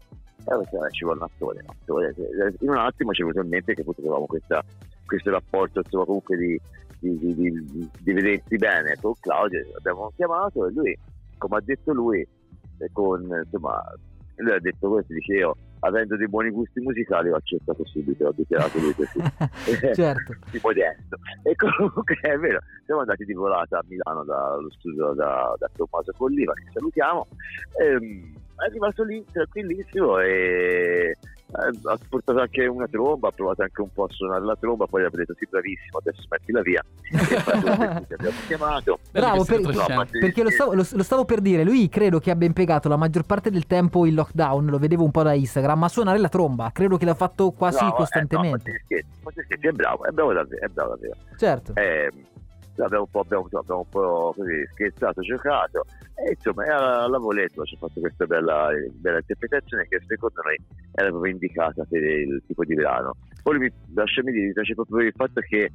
E 0.47 0.53
allora 0.53 0.69
cioè, 0.69 0.91
ci 0.91 1.05
vuole 1.05 1.21
un 1.21 1.25
attore, 1.25 1.63
no? 1.67 1.73
Ci 1.73 1.85
vuole- 1.87 2.15
in 2.61 2.69
un 2.69 2.77
attimo 2.77 3.13
ci 3.13 3.23
è 3.23 3.25
venuto 3.25 3.43
in 3.43 3.49
mente 3.49 3.73
che 3.75 3.81
appunto 3.81 4.01
avevamo 4.03 4.27
questa- 4.27 4.63
questo 5.07 5.31
rapporto 5.31 5.81
insomma 5.83 6.05
comunque 6.05 6.37
di, 6.37 6.61
di, 6.99 7.17
di, 7.19 7.35
di- 7.35 7.91
di 7.99 8.13
vedersi 8.13 8.57
bene. 8.57 8.95
Con 9.01 9.15
Claudio 9.21 9.61
abbiamo 9.79 10.13
chiamato 10.17 10.67
e 10.67 10.73
lui 10.73 10.99
come 11.39 11.57
ha 11.57 11.61
detto 11.65 11.93
lui 11.95 12.21
e 12.21 12.89
con 12.93 13.23
insomma 13.23 13.83
lui 14.37 14.53
ha 14.53 14.61
detto 14.61 14.91
questo 14.91 15.13
dice 15.15 15.33
io 15.35 15.57
avendo 15.85 16.17
dei 16.17 16.29
buoni 16.29 16.51
gusti 16.51 16.81
musicali 16.81 17.31
ho 17.31 17.37
accettato 17.37 17.85
subito 17.87 18.27
ho 18.27 18.33
dichiarato 18.33 18.79
lui 18.79 18.95
così 18.95 19.21
certo. 19.95 20.35
di 20.51 20.61
modesto 20.63 21.19
e 21.43 21.55
comunque 21.55 22.17
è 22.21 22.37
vero 22.37 22.61
siamo 22.85 23.01
andati 23.01 23.25
di 23.25 23.35
volata 23.35 23.79
a 23.79 23.85
Milano 23.87 24.25
dallo 24.25 24.71
studio 24.71 25.13
da, 25.13 25.55
da 25.59 25.71
Tommaso 25.75 26.13
Colliva 26.17 26.53
che 26.55 26.65
salutiamo. 26.73 27.27
Ehm, 27.83 28.33
è 28.57 28.67
arrivato 28.67 29.03
lì 29.03 29.25
tranquillissimo 29.33 30.21
e 30.21 31.17
eh, 31.47 31.79
ha 31.91 31.99
portato 32.09 32.39
anche 32.41 32.67
una 32.67 32.87
tromba 32.89 33.29
ha 33.29 33.33
provato 33.33 33.63
anche 33.63 33.81
un 33.83 33.93
po' 33.93 34.05
a 34.05 34.09
suonare 34.11 34.45
la 34.45 34.57
tromba 34.59 34.87
poi 34.87 35.05
ha 35.05 35.11
detto 35.11 35.35
sì 35.39 35.47
bravissimo 35.49 35.99
adesso 35.99 36.23
mettila 36.29 36.61
via 36.63 36.83
e 37.11 38.15
abbiamo 38.15 38.37
chiamato 38.47 38.99
Bravo, 39.13 39.45
per- 39.45 39.61
No, 39.61 40.05
perché 40.11 40.43
lo 40.43 40.51
stavo, 40.51 40.75
lo- 40.75 40.87
lo 40.91 41.03
stavo 41.03 41.25
per 41.25 41.41
dire, 41.41 41.63
lui 41.65 41.89
credo 41.89 42.19
che 42.19 42.31
abbia 42.31 42.47
impiegato 42.47 42.89
la 42.89 42.97
maggior 42.97 43.25
parte 43.25 43.51
del 43.51 43.67
tempo 43.67 44.05
in 44.07 44.15
lockdown, 44.15 44.67
lo 44.67 44.79
vedevo 44.79 45.05
un 45.05 45.11
po' 45.11 45.23
da 45.23 45.33
Instagram, 45.35 45.83
a 45.85 45.89
suonare 45.89 46.19
la 46.19 46.29
tromba, 46.29 46.71
credo 46.73 46.97
che 46.97 47.05
l'ha 47.05 47.15
fatto 47.15 47.51
quasi 47.53 47.79
No, 47.83 47.89
eh, 47.89 47.91
no, 47.91 47.95
costantemente. 47.97 48.71
ma 48.71 48.79
scherzi, 48.85 49.07
ma 49.23 49.31
scherzi, 49.31 49.67
è 49.67 49.71
bravo, 49.73 50.05
è 50.05 50.11
bravo 50.11 50.33
davvero, 50.33 50.65
è 50.65 50.69
bravo 50.69 50.91
davvero. 50.91 51.15
Certo. 51.37 51.73
Eh, 51.77 52.11
abbiamo 52.83 53.05
un 53.05 53.11
po', 53.11 53.21
abbiamo, 53.21 53.49
abbiamo 53.51 53.81
un 53.81 53.89
po' 53.89 54.35
scherzato, 54.73 55.21
giocato 55.23 55.85
e 56.15 56.31
insomma 56.31 56.65
e 56.65 56.71
alla, 56.71 57.19
Voletto 57.19 57.65
ci 57.65 57.75
ha 57.75 57.79
fatto 57.79 58.01
questa 58.01 58.27
bella, 58.27 58.71
bella 58.93 59.19
interpretazione 59.19 59.87
che 59.89 60.01
secondo 60.07 60.41
noi 60.43 60.57
era 60.93 61.09
proprio 61.11 61.33
indicata 61.33 61.85
per 61.85 62.03
il 62.03 62.43
tipo 62.47 62.65
di 62.65 62.75
brano. 62.75 63.15
Poi 63.43 63.59
mi, 63.59 63.73
lasciami 63.95 64.33
dire, 64.33 64.47
mi 64.47 64.53
piace 64.53 64.75
proprio 64.75 65.07
il 65.07 65.13
fatto 65.15 65.41
che 65.41 65.71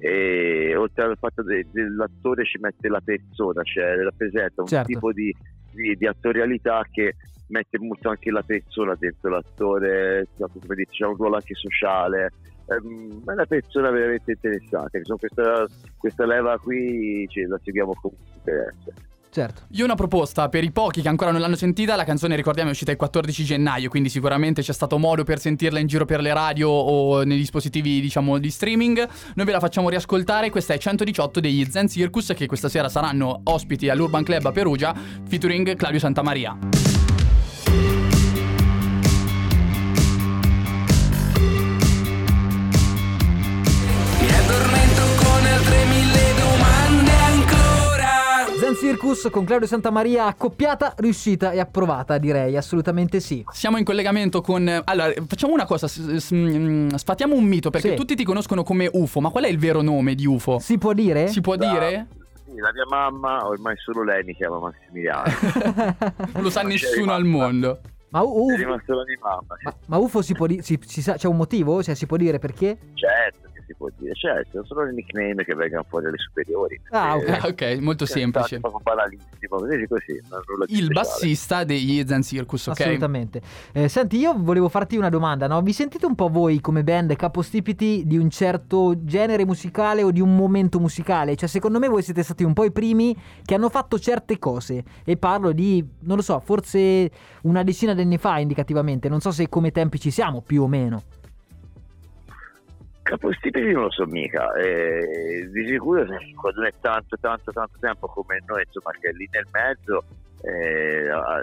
eh, 0.00 0.76
oltre 0.76 1.04
al 1.04 1.18
fatto 1.18 1.42
de- 1.42 1.66
dell'attore 1.70 2.44
ci 2.44 2.58
mette 2.60 2.88
la 2.88 3.00
persona, 3.00 3.62
cioè 3.62 3.96
rappresenta 3.96 4.62
un 4.62 4.68
Certo. 4.68 4.86
tipo 4.86 5.12
di, 5.12 5.34
di, 5.72 5.96
di 5.96 6.06
attorialità 6.06 6.84
che 6.90 7.16
mette 7.48 7.78
molto 7.78 8.08
anche 8.10 8.30
la 8.30 8.42
persona 8.42 8.94
dentro 8.98 9.30
l'attore, 9.30 10.28
come 10.36 10.74
dice, 10.74 10.90
c'è 10.90 11.06
un 11.06 11.16
ruolo 11.16 11.36
anche 11.36 11.54
sociale, 11.54 12.30
ehm, 12.68 13.24
è 13.24 13.32
una 13.32 13.46
persona 13.46 13.90
veramente 13.90 14.32
interessante. 14.32 14.98
Insomma, 14.98 15.18
questa, 15.18 15.66
questa 15.96 16.26
leva 16.26 16.58
qui 16.58 17.26
ce 17.28 17.46
la 17.46 17.58
seguiamo 17.62 17.94
con 18.00 18.10
interesse. 18.36 19.06
Certo. 19.30 19.62
Io 19.72 19.82
ho 19.82 19.84
una 19.84 19.94
proposta 19.94 20.48
per 20.48 20.64
i 20.64 20.70
pochi 20.70 21.02
che 21.02 21.08
ancora 21.08 21.30
non 21.30 21.40
l'hanno 21.40 21.54
sentita. 21.54 21.96
La 21.96 22.04
canzone, 22.04 22.34
ricordiamo, 22.34 22.70
è 22.70 22.72
uscita 22.72 22.90
il 22.90 22.96
14 22.96 23.44
gennaio, 23.44 23.88
quindi 23.88 24.08
sicuramente 24.08 24.62
c'è 24.62 24.72
stato 24.72 24.98
modo 24.98 25.22
per 25.22 25.38
sentirla 25.38 25.78
in 25.78 25.86
giro 25.86 26.04
per 26.04 26.20
le 26.20 26.32
radio 26.32 26.70
o 26.70 27.22
nei 27.22 27.36
dispositivi, 27.36 28.00
diciamo, 28.00 28.38
di 28.38 28.50
streaming. 28.50 29.08
Noi 29.34 29.46
ve 29.46 29.52
la 29.52 29.60
facciamo 29.60 29.90
riascoltare. 29.90 30.50
Questa 30.50 30.74
è 30.74 30.78
118 30.78 31.40
degli 31.40 31.64
Zen 31.66 31.88
Circus, 31.88 32.32
che 32.34 32.46
questa 32.46 32.68
sera 32.68 32.88
saranno 32.88 33.40
ospiti 33.44 33.88
all'Urban 33.88 34.24
Club 34.24 34.46
a 34.46 34.52
Perugia, 34.52 34.94
featuring 35.28 35.76
Claudio 35.76 36.00
Santamaria. 36.00 36.77
Circus 48.80 49.28
con 49.30 49.44
Claudio 49.44 49.66
Santamaria 49.66 50.26
accoppiata, 50.26 50.94
riuscita 50.98 51.50
e 51.50 51.58
approvata, 51.58 52.16
direi, 52.18 52.56
assolutamente 52.56 53.18
sì. 53.20 53.44
Siamo 53.50 53.76
in 53.76 53.84
collegamento 53.84 54.40
con. 54.40 54.68
Allora, 54.84 55.12
facciamo 55.26 55.52
una 55.52 55.64
cosa: 55.66 55.88
mm, 56.34 56.90
sfatiamo 56.94 57.34
un 57.34 57.44
mito 57.44 57.70
perché 57.70 57.90
Sì. 57.90 57.94
tutti 57.96 58.14
ti 58.14 58.24
conoscono 58.24 58.62
come 58.62 58.88
UFO. 58.92 59.20
Ma 59.20 59.30
qual 59.30 59.44
è 59.44 59.48
il 59.48 59.58
vero 59.58 59.82
nome 59.82 60.14
di 60.14 60.26
UFO? 60.26 60.58
Si 60.60 60.78
può 60.78 60.92
dire? 60.92 61.26
Si 61.28 61.40
può 61.40 61.56
dire? 61.56 62.06
Sì, 62.44 62.56
la 62.58 62.70
mia 62.72 62.86
mamma, 62.88 63.46
ormai 63.46 63.74
solo 63.78 64.04
lei 64.04 64.22
mi 64.24 64.34
chiama 64.34 64.58
Massimiliano. 64.58 65.24
Non 66.34 66.42
lo 66.42 66.50
sa 66.50 66.62
Ma 66.62 66.68
c'è 66.68 66.74
nessuno 66.74 67.12
al 67.12 67.24
mondo. 67.24 67.80
Ma, 68.10 68.20
U- 68.22 68.48
È 68.50 68.54
UFO, 68.54 68.56
rimasto 68.56 68.94
la 68.94 69.02
mia 69.04 69.18
mamma. 69.20 69.56
sì. 69.58 69.64
ma, 69.64 69.74
ma 69.86 69.96
UFO 69.98 70.22
si 70.22 70.34
può 70.34 70.46
dire, 70.46 70.62
si, 70.62 70.78
si 70.86 71.02
sa, 71.02 71.14
c'è 71.14 71.26
un 71.26 71.36
motivo? 71.36 71.82
Cioè 71.82 71.94
si 71.94 72.06
può 72.06 72.16
dire 72.16 72.38
perché? 72.38 72.78
Certo 72.94 73.47
si 73.68 73.74
può 73.74 73.88
dire, 73.98 74.14
certo, 74.14 74.64
sono 74.64 74.88
i 74.88 74.94
nickname 74.94 75.44
che 75.44 75.54
vengono 75.54 75.84
fuori 75.86 76.06
alle 76.06 76.16
superiori. 76.16 76.80
Ah, 76.90 77.16
ok. 77.16 77.28
Eh, 77.28 77.48
ok, 77.48 77.80
molto 77.82 78.04
è 78.04 78.06
semplice. 78.06 78.58
stato 78.58 78.78
Proprio 78.78 78.94
banalissimo, 78.94 79.58
così 79.58 79.86
così. 79.86 80.12
Il 80.12 80.22
speciale. 80.22 80.88
bassista 80.88 81.64
degli 81.64 82.02
Zen 82.06 82.22
Circus, 82.22 82.66
ok? 82.68 82.80
Assolutamente. 82.80 83.42
Eh, 83.72 83.88
senti, 83.88 84.16
io 84.16 84.34
volevo 84.36 84.68
farti 84.70 84.96
una 84.96 85.10
domanda, 85.10 85.46
no? 85.46 85.60
Vi 85.60 85.72
sentite 85.72 86.06
un 86.06 86.14
po' 86.14 86.28
voi 86.28 86.60
come 86.60 86.82
band 86.82 87.14
capostipiti 87.14 88.04
di 88.06 88.16
un 88.16 88.30
certo 88.30 88.94
genere 89.04 89.44
musicale 89.44 90.02
o 90.02 90.10
di 90.10 90.20
un 90.20 90.34
momento 90.34 90.80
musicale? 90.80 91.36
Cioè, 91.36 91.48
secondo 91.48 91.78
me 91.78 91.88
voi 91.88 92.02
siete 92.02 92.22
stati 92.22 92.44
un 92.44 92.54
po' 92.54 92.64
i 92.64 92.72
primi 92.72 93.14
che 93.44 93.54
hanno 93.54 93.68
fatto 93.68 93.98
certe 93.98 94.38
cose. 94.38 94.82
E 95.04 95.16
parlo 95.18 95.52
di, 95.52 95.86
non 96.00 96.16
lo 96.16 96.22
so, 96.22 96.40
forse 96.40 97.10
una 97.42 97.62
decina 97.62 97.92
di 97.92 98.00
anni 98.00 98.18
fa 98.18 98.38
indicativamente. 98.38 99.08
Non 99.10 99.20
so 99.20 99.30
se 99.30 99.48
come 99.48 99.70
tempi 99.70 100.00
ci 100.00 100.10
siamo, 100.10 100.40
più 100.40 100.62
o 100.62 100.66
meno. 100.66 101.02
Capostipiti 103.08 103.72
non 103.72 103.84
lo 103.84 103.90
so 103.90 104.04
mica, 104.04 104.52
eh, 104.52 105.48
di 105.50 105.66
sicuro 105.66 106.04
quando 106.34 106.62
è 106.62 106.72
tanto 106.78 107.16
tanto 107.18 107.50
tanto 107.52 107.78
tempo 107.80 108.06
come 108.06 108.42
noi, 108.44 108.62
insomma 108.66 108.90
che 109.00 109.08
è 109.08 109.12
lì 109.12 109.26
nel 109.32 109.46
mezzo, 109.50 110.04
eh, 110.42 111.08
ha, 111.08 111.36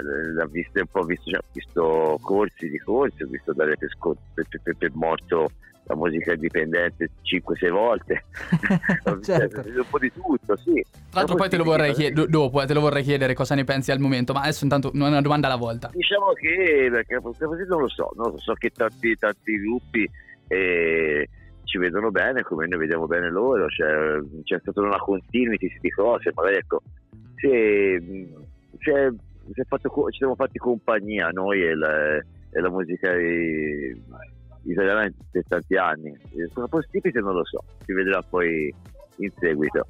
ha 0.43 0.45
visto 0.45 0.79
un 0.79 0.85
po' 0.91 1.01
visto, 1.01 1.31
cioè, 1.31 1.41
visto 1.51 2.19
corsi 2.21 2.69
di 2.69 2.77
corsi, 2.77 3.23
ho 3.23 3.27
visto 3.27 3.51
dare 3.53 3.75
per, 3.77 3.89
scor- 3.89 4.15
per, 4.35 4.45
per- 4.61 4.77
per 4.77 4.91
morto 4.93 5.49
la 5.87 5.95
musica 5.95 6.33
indipendente 6.33 7.09
5-6 7.23 7.69
volte, 7.71 8.25
visto- 8.51 9.19
Certo. 9.25 9.59
ho 9.59 9.63
visto 9.63 9.79
un 9.81 9.89
po' 9.89 9.99
di 9.99 10.11
tutto, 10.13 10.57
sì. 10.57 10.85
Tra 11.09 11.19
l'altro 11.21 11.35
poi 11.35 11.49
te 11.49 11.57
lo 11.57 11.63
vorrei 11.63 11.93
chiedere 11.93 12.27
dopo, 12.27 12.61
eh, 12.61 12.67
te 12.67 12.73
lo 12.75 12.81
vorrei 12.81 13.01
chiedere 13.01 13.33
cosa 13.33 13.55
ne 13.55 13.63
pensi 13.63 13.91
al 13.91 13.99
momento, 13.99 14.33
ma 14.33 14.41
adesso 14.41 14.65
intanto 14.65 14.91
una 14.93 15.19
domanda 15.21 15.47
alla 15.47 15.55
volta. 15.55 15.89
Diciamo 15.91 16.31
che 16.33 16.89
perché 16.91 17.19
non 17.67 17.81
lo 17.81 17.87
so, 17.89 18.11
non 18.15 18.31
lo 18.31 18.37
so, 18.37 18.51
so 18.51 18.53
che 18.53 18.69
tanti, 18.69 19.15
tanti 19.15 19.59
gruppi 19.59 20.07
eh, 20.47 21.27
ci 21.65 21.77
vedono 21.77 22.11
bene 22.11 22.43
come 22.43 22.67
noi 22.67 22.79
vediamo 22.79 23.07
bene 23.07 23.29
loro, 23.29 23.67
cioè, 23.67 24.19
c'è 24.43 24.59
stata 24.61 24.81
una 24.81 24.97
continuity 24.97 25.67
di 25.79 25.89
cose, 25.89 26.31
magari 26.33 26.57
ecco, 26.57 26.81
se, 27.35 28.01
se, 28.79 29.13
se 29.53 29.63
fatto 29.67 29.89
ci 30.11 30.17
siamo 30.17 30.35
fatti 30.35 30.57
compagnia 30.57 31.29
noi 31.29 31.63
e 31.63 31.75
la, 31.75 32.15
e 32.15 32.59
la 32.59 32.69
musica 32.69 33.11
eh, 33.13 33.95
italiana 34.63 35.11
per 35.31 35.43
tanti 35.47 35.75
anni. 35.75 36.17
Sono 36.53 36.67
Capostipiti 36.67 37.19
non 37.19 37.33
lo 37.33 37.45
so, 37.45 37.63
si 37.83 37.93
vedrà 37.93 38.21
poi 38.21 38.73
in 39.17 39.31
seguito. 39.37 39.85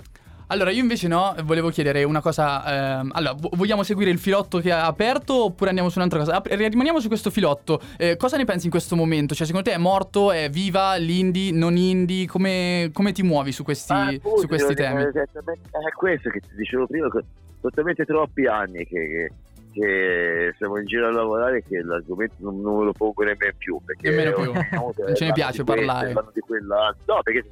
Allora, 0.47 0.69
io 0.69 0.79
invece 0.81 1.07
no, 1.07 1.33
volevo 1.43 1.69
chiedere 1.69 2.03
una 2.03 2.21
cosa. 2.21 2.99
ehm, 2.99 3.11
allora, 3.13 3.33
vo- 3.33 3.49
vogliamo 3.53 3.81
seguire 3.83 4.11
il 4.11 4.19
filotto 4.19 4.59
che 4.59 4.71
ha 4.71 4.85
aperto 4.85 5.45
oppure 5.45 5.69
andiamo 5.69 5.89
su 5.89 5.97
un'altra 5.97 6.19
cosa? 6.19 6.35
Ah, 6.35 6.41
rimaniamo 6.45 6.99
su 6.99 7.07
questo 7.07 7.31
filotto. 7.31 7.81
Eh, 7.97 8.15
cosa 8.15 8.37
ne 8.37 8.45
pensi 8.45 8.65
in 8.65 8.71
questo 8.71 8.95
momento? 8.95 9.33
Cioè, 9.33 9.47
secondo 9.47 9.69
te 9.69 9.75
è 9.75 9.79
morto, 9.79 10.31
è 10.31 10.49
viva, 10.49 10.95
l'indie, 10.97 11.51
non 11.51 11.77
indie? 11.77 12.27
Come, 12.27 12.91
come 12.93 13.11
ti 13.11 13.23
muovi 13.23 13.51
su 13.51 13.63
questi, 13.63 13.91
Ah, 13.93 14.05
appunto, 14.07 14.37
su 14.41 14.47
questi 14.47 14.73
è- 14.73 14.75
temi? 14.75 15.01
È, 15.03 15.07
esattamente- 15.07 15.69
è 15.71 15.91
questo 15.95 16.29
che 16.29 16.39
ti 16.41 16.49
dicevo 16.55 16.85
prima, 16.85 17.09
che 17.09 17.23
sono 17.59 17.71
talmente 17.73 18.05
troppi 18.05 18.45
anni 18.45 18.85
che, 18.85 19.07
che- 19.07 19.31
che 19.73 20.53
siamo 20.57 20.77
in 20.77 20.85
giro 20.85 21.07
a 21.07 21.11
lavorare 21.11 21.61
che 21.67 21.81
l'argomento 21.81 22.35
non, 22.39 22.61
non 22.61 22.77
me 22.77 22.83
lo 22.85 22.91
pongo 22.93 23.23
nemmeno 23.23 23.51
più. 23.57 23.77
Perché 23.83 24.09
Nemmeno 24.09 24.31
più. 24.35 24.51
Non 24.53 25.15
ce 25.15 25.25
ne 25.25 25.31
piace 25.33 25.63
questo, 25.63 25.85
parlare. 25.85 26.13
quell'altro. 26.45 27.15
No, 27.15 27.21
perché 27.23 27.43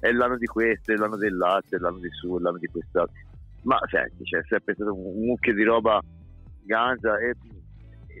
è 0.00 0.10
l'anno 0.12 0.36
di 0.36 0.46
questo, 0.46 0.92
è 0.92 0.96
l'anno 0.96 1.16
dell'altro, 1.16 1.76
è 1.76 1.80
l'anno 1.80 1.98
di 1.98 2.10
su, 2.10 2.36
è 2.36 2.40
l'anno 2.40 2.58
di 2.58 2.66
quest'altro. 2.66 3.14
Ma 3.62 3.78
senti, 3.90 4.22
c'è 4.24 4.40
sempre 4.48 4.74
stato 4.74 4.94
un 4.94 5.26
mucchio 5.26 5.54
di 5.54 5.62
roba 5.62 6.00
ganza 6.64 7.18
e 7.18 7.34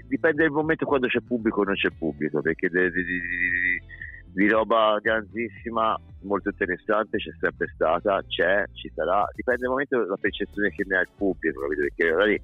dipende 0.06 0.42
dal 0.44 0.52
momento 0.52 0.86
quando 0.86 1.06
c'è 1.06 1.20
pubblico 1.20 1.60
o 1.60 1.64
non 1.64 1.74
c'è 1.74 1.90
pubblico, 1.90 2.40
perché 2.40 2.68
di, 2.68 2.90
di- 2.90 3.04
di- 3.04 3.20
di- 3.20 3.82
di 4.30 4.48
roba 4.48 4.98
ganzissima, 5.00 5.98
molto 6.22 6.50
interessante, 6.50 7.18
c'è 7.18 7.30
sempre 7.40 7.66
stata, 7.74 8.22
c'è, 8.26 8.64
ci 8.72 8.90
sarà, 8.94 9.26
dipende 9.34 9.62
dal 9.62 9.70
momento 9.70 9.98
dalla 9.98 10.16
percezione 10.16 10.70
che 10.70 10.84
ne 10.86 10.96
ha 10.98 11.00
il 11.00 11.08
pubblico, 11.16 11.60
capito? 11.60 11.80
Perché 11.82 12.10
magari 12.10 12.42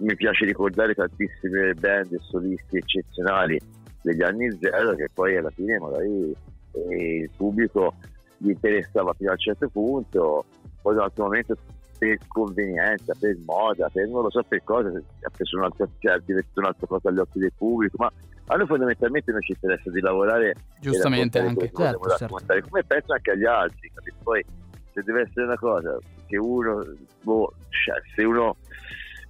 mi 0.00 0.14
piace 0.14 0.44
ricordare 0.44 0.94
tantissime 0.94 1.74
band 1.74 2.12
e 2.12 2.18
solisti 2.20 2.76
eccezionali 2.76 3.58
degli 4.02 4.22
anni 4.22 4.50
zero 4.60 4.94
che 4.94 5.08
poi 5.12 5.36
alla 5.36 5.50
fine 5.50 5.78
magari 5.78 6.34
eh, 6.72 7.16
il 7.22 7.30
pubblico 7.36 7.94
gli 8.40 8.50
interessava 8.50 9.12
fino 9.14 9.30
a 9.30 9.32
un 9.32 9.38
certo 9.38 9.68
punto, 9.68 10.44
poi 10.80 10.94
da 10.94 11.00
un 11.00 11.06
altro 11.06 11.24
momento 11.24 11.56
per 11.98 12.18
convenienza, 12.28 13.14
per 13.18 13.36
moda, 13.44 13.88
per 13.92 14.08
non 14.08 14.22
lo 14.22 14.30
so 14.30 14.42
per 14.42 14.62
cosa, 14.64 14.88
ha 14.88 15.30
preso 15.30 15.58
un'altra, 15.58 15.86
cioè, 15.98 16.12
ha 16.12 16.18
divertito 16.24 16.60
un'altra 16.60 16.86
cosa 16.86 17.10
agli 17.10 17.18
occhi 17.18 17.38
del 17.38 17.52
pubblico, 17.54 17.96
ma 17.98 18.10
a 18.46 18.56
noi 18.56 18.66
fondamentalmente 18.66 19.30
non 19.30 19.42
ci 19.42 19.52
interessa 19.52 19.90
di 19.90 20.00
lavorare 20.00 20.54
Giustamente 20.80 21.38
anche. 21.38 21.70
vogliamo 21.72 22.08
Certo, 22.08 22.38
certo. 22.38 22.68
come 22.68 22.84
penso 22.84 23.12
anche 23.12 23.30
agli 23.32 23.44
altri, 23.44 23.90
capito? 23.94 24.16
Poi 24.22 24.44
se 24.92 25.02
deve 25.02 25.20
essere 25.22 25.44
una 25.44 25.58
cosa 25.58 25.98
che 26.26 26.38
uno, 26.38 26.82
boh, 27.22 27.52
cioè, 27.68 28.00
se 28.14 28.24
uno 28.24 28.56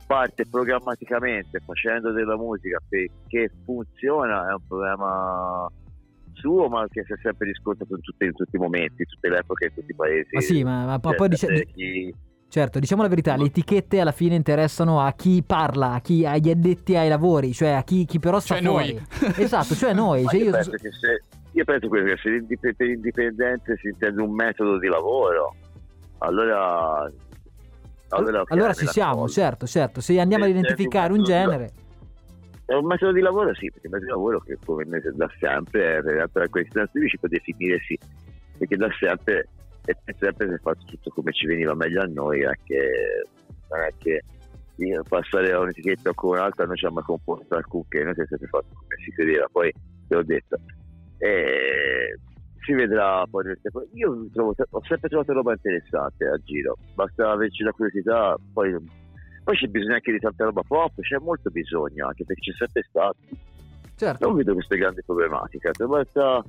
parte 0.07 0.45
programmaticamente 0.49 1.61
facendo 1.65 2.11
della 2.13 2.37
musica 2.37 2.79
perché 2.89 3.53
funziona 3.65 4.49
è 4.49 4.53
un 4.53 4.67
problema 4.67 5.71
suo 6.41 6.69
ma 6.69 6.85
che 6.89 7.05
si 7.05 7.13
è 7.13 7.17
sempre 7.23 7.47
riscontrato 7.49 7.95
in 7.95 8.01
tutti, 8.01 8.25
in 8.25 8.33
tutti 8.33 8.57
i 8.57 8.59
momenti, 8.59 9.03
in 9.03 9.07
tutte 9.07 9.29
le 9.29 9.39
epoche, 9.39 9.67
in 9.67 9.75
tutti 9.75 9.93
i 9.93 9.95
paesi. 9.95 10.29
Ma 10.33 10.41
sì, 10.41 10.65
ma, 10.65 10.85
ma 10.87 10.99
Cioè, 11.01 11.15
poi 11.15 11.29
dice, 11.29 11.65
chi- 11.73 12.15
certo, 12.49 12.79
diciamo 12.81 13.03
la 13.03 13.09
verità, 13.09 13.37
le 13.37 13.45
etichette 13.45 14.01
alla 14.01 14.11
fine 14.13 14.35
interessano 14.35 15.01
a 15.01 15.13
chi 15.13 15.43
parla, 15.47 15.93
a 15.93 16.01
chi, 16.01 16.27
agli 16.27 16.51
addetti 16.51 16.97
ai 16.97 17.09
lavori, 17.09 17.53
cioè 17.53 17.71
a 17.71 17.85
chi, 17.85 18.05
chi 18.07 18.19
però 18.19 18.41
sta 18.41 18.55
Cioè 18.57 18.65
fuori. 18.65 18.95
noi. 18.95 19.33
Esatto, 19.37 19.75
cioè 19.75 19.93
noi. 19.95 20.27
Cioè 20.27 20.39
io, 20.41 20.45
io- 20.47 20.51
penso 20.51 20.71
che 20.73 20.91
se, 20.91 21.23
io 21.53 21.65
penso 21.65 21.89
che 21.89 22.17
se 22.21 22.75
per 22.75 22.89
indipendente 22.89 23.77
si 23.77 23.89
intende 23.89 24.21
un 24.23 24.33
metodo 24.35 24.79
di 24.79 24.89
lavoro, 24.89 25.55
allora... 26.19 27.11
Allora, 28.13 28.43
allora 28.49 28.75
ci 28.75 28.89
siamo, 28.89 29.19
colgo. 29.19 29.29
certo, 29.29 29.67
certo. 29.69 30.01
Se 30.01 30.19
andiamo 30.19 30.43
ad 30.43 30.51
Se- 30.51 30.57
se 30.57 30.61
identificare 30.63 31.13
un 31.13 31.19
un 31.21 31.25
genere, 31.25 31.71
È 32.71 32.75
un 32.75 32.87
metodo 32.87 33.11
di 33.11 33.21
lavoro, 33.21 33.53
sì, 33.53 33.69
perché 33.69 33.89
è 33.89 33.91
metodo 33.91 34.05
di 34.05 34.11
lavoro 34.13 34.39
che 34.39 34.57
come 34.65 34.85
da 34.85 35.29
sempre, 35.41 35.97
eh, 35.97 36.03
per 36.03 36.29
per 36.31 36.49
questi 36.49 37.19
può 37.19 37.29
definire 37.29 37.81
sì, 37.81 37.99
perché 38.57 38.77
da 38.77 38.89
sempre 38.97 39.49
e 39.87 39.97
sempre 40.17 40.47
si 40.47 40.55
è 40.55 40.59
fatto 40.59 40.85
tutto 40.85 41.11
come 41.11 41.33
ci 41.33 41.47
veniva 41.47 41.75
meglio 41.75 42.01
a 42.01 42.07
noi, 42.07 42.43
non 42.43 42.53
è 42.53 42.59
che, 42.63 43.25
non 43.71 43.81
è 43.81 43.93
che 43.99 44.23
passare 45.09 45.51
da 45.51 45.59
un'etichetta 45.59 46.15
con 46.15 46.37
un'altra 46.37 46.65
non 46.65 46.77
ci 46.77 46.87
ha 46.87 46.93
mai 46.93 47.03
composto 47.03 47.57
alcunché, 47.57 48.05
noi 48.05 48.15
siamo 48.15 48.29
sempre 48.29 48.47
fatto 48.47 48.69
come 48.69 49.03
si 49.05 49.11
credeva, 49.11 49.49
poi 49.51 49.73
te 50.07 50.15
l'ho 50.15 50.23
detto. 50.23 50.57
E 51.19 52.19
si 52.61 52.73
vedrà 52.73 53.27
poi 53.29 53.47
nel 53.47 53.59
tempo. 53.61 53.85
Io 53.95 54.29
trovo- 54.33 54.55
ho 54.57 54.85
sempre 54.85 55.09
trovato 55.09 55.33
roba 55.33 55.55
interessante 55.55 56.25
a 56.25 56.37
giro, 56.45 56.77
basta 56.95 57.33
averci 57.33 57.65
la 57.65 57.73
curiosità, 57.73 58.37
poi, 58.53 58.77
poi 59.51 59.57
c'è 59.59 59.67
bisogno 59.67 59.95
anche 59.95 60.13
di 60.13 60.19
tanta 60.19 60.45
roba 60.45 60.63
pop, 60.63 61.01
c'è 61.01 61.19
molto 61.19 61.51
bisogno 61.51 62.07
anche 62.07 62.25
perché 62.25 62.53
c'è 62.53 62.57
sempre 62.57 62.87
stato. 62.89 63.17
certo. 63.97 64.27
Non 64.27 64.37
vedo 64.37 64.55
queste 64.55 64.77
grandi 64.77 65.03
problematiche, 65.05 65.71
basta 65.77 66.43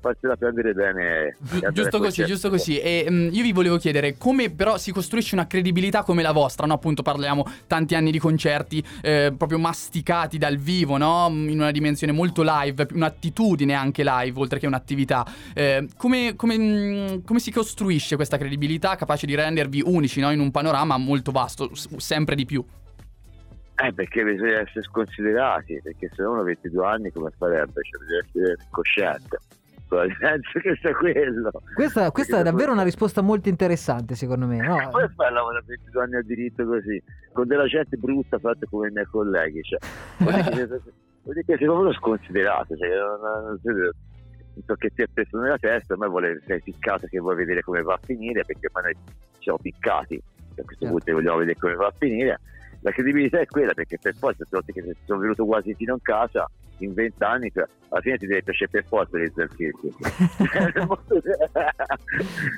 farsela 0.00 0.36
prendere 0.36 0.72
bene. 0.72 1.36
Gi- 1.40 1.66
Giusto 1.72 1.98
così, 1.98 2.24
giusto 2.24 2.48
così. 2.50 2.78
E 2.78 3.06
mm, 3.10 3.28
io 3.32 3.42
vi 3.42 3.52
volevo 3.52 3.76
chiedere 3.78 4.16
come 4.16 4.50
però 4.50 4.76
si 4.78 4.92
costruisce 4.92 5.34
una 5.34 5.46
credibilità 5.46 6.02
come 6.02 6.22
la 6.22 6.32
vostra, 6.32 6.66
no? 6.66 6.74
Appunto 6.74 7.02
parliamo 7.02 7.44
tanti 7.66 7.94
anni 7.94 8.10
di 8.10 8.18
concerti 8.18 8.82
eh, 9.02 9.32
proprio 9.36 9.58
masticati 9.58 10.38
dal 10.38 10.56
vivo, 10.56 10.96
no? 10.96 11.28
Mm, 11.30 11.48
In 11.48 11.60
una 11.60 11.70
dimensione 11.70 12.12
molto 12.12 12.42
live, 12.44 12.86
un'attitudine 12.92 13.74
anche 13.74 14.02
live, 14.04 14.38
oltre 14.38 14.58
che 14.58 14.66
un'attività. 14.66 15.24
Eh, 15.54 15.88
come, 15.96 16.34
come, 16.36 16.58
mm, 16.58 17.18
come 17.24 17.38
si 17.38 17.50
costruisce 17.50 18.16
questa 18.16 18.36
credibilità 18.38 18.94
capace 18.96 19.26
di 19.26 19.34
rendervi 19.34 19.82
unici, 19.84 20.20
no? 20.20 20.30
In 20.30 20.40
un 20.40 20.50
panorama 20.50 20.96
molto 20.96 21.30
vasto, 21.32 21.74
s- 21.74 21.94
sempre 21.96 22.34
di 22.34 22.44
più. 22.46 22.64
Eh, 23.78 23.92
perché 23.92 24.24
bisogna 24.24 24.60
essere 24.60 24.82
sconsiderati, 24.84 25.80
perché 25.82 26.10
se 26.14 26.22
uno 26.22 26.40
ha 26.40 26.44
22 26.44 26.86
anni 26.86 27.10
come 27.12 27.30
farebbe? 27.36 27.82
Cioè, 27.82 28.00
bisogna 28.00 28.22
essere 28.26 28.56
cosciente. 28.70 29.38
Penso 29.88 30.58
che 30.60 30.76
sia 30.80 30.94
quello. 30.94 31.50
Questa, 31.74 32.10
questa 32.10 32.40
è 32.40 32.42
davvero 32.42 32.72
una 32.72 32.82
risposta 32.82 33.20
molto 33.22 33.48
interessante, 33.48 34.14
secondo 34.14 34.46
me. 34.46 34.58
No? 34.58 34.88
Come 34.90 35.08
fai 35.14 35.28
a 35.28 35.30
lavorare 35.30 35.64
22 35.66 36.02
anni 36.02 36.16
a 36.16 36.22
diritto 36.22 36.64
così? 36.66 37.02
Con 37.32 37.46
della 37.46 37.66
gente 37.66 37.96
brutta 37.96 38.38
fatta 38.38 38.66
come 38.68 38.88
i 38.88 38.92
miei 38.92 39.06
colleghi. 39.06 39.62
Cioè, 39.62 39.78
vuol 40.18 40.34
dire 40.34 40.50
che- 40.68 41.54
sei 41.56 41.56
proprio 41.66 41.92
sconsiderato. 41.94 42.76
Cioè, 42.76 42.88
non, 42.88 43.20
non, 43.20 43.58
non 43.62 44.64
so 44.64 44.74
che 44.74 44.90
ti 44.94 45.02
è 45.02 45.06
preso 45.12 45.38
nella 45.38 45.58
testa, 45.58 45.94
a 45.94 45.96
me 45.98 46.08
vuole, 46.08 46.40
sei 46.46 46.60
piccato 46.62 47.06
che 47.06 47.18
vuoi 47.18 47.36
vedere 47.36 47.62
come 47.62 47.82
va 47.82 47.94
a 47.94 48.00
finire, 48.02 48.42
perché 48.44 48.70
poi 48.70 48.82
noi 48.84 48.96
siamo 49.40 49.58
piccati. 49.60 50.14
A 50.58 50.62
questo 50.64 50.84
Certo. 50.86 50.90
punto 50.90 51.12
vogliamo 51.12 51.36
vedere 51.38 51.58
come 51.58 51.74
va 51.74 51.86
a 51.86 51.94
finire. 51.96 52.40
La 52.86 52.92
credibilità 52.92 53.40
è 53.40 53.46
quella, 53.46 53.74
perché 53.74 53.98
per 54.00 54.14
forza, 54.14 54.44
tutte 54.44 54.54
le 54.56 54.62
volte 54.62 54.72
che 54.72 54.96
sono 55.06 55.18
venuto 55.18 55.44
quasi 55.44 55.74
fino 55.74 55.94
in 55.94 56.02
casa, 56.02 56.48
in 56.78 56.94
vent'anni, 56.94 57.50
cioè, 57.50 57.66
alla 57.88 58.00
fine 58.00 58.16
ti 58.16 58.26
deve 58.28 58.44
piacere 58.44 58.70
per 58.70 58.84
forza 58.84 59.18
di 59.18 59.32
Zen 59.34 59.48
Circus. 59.56 59.94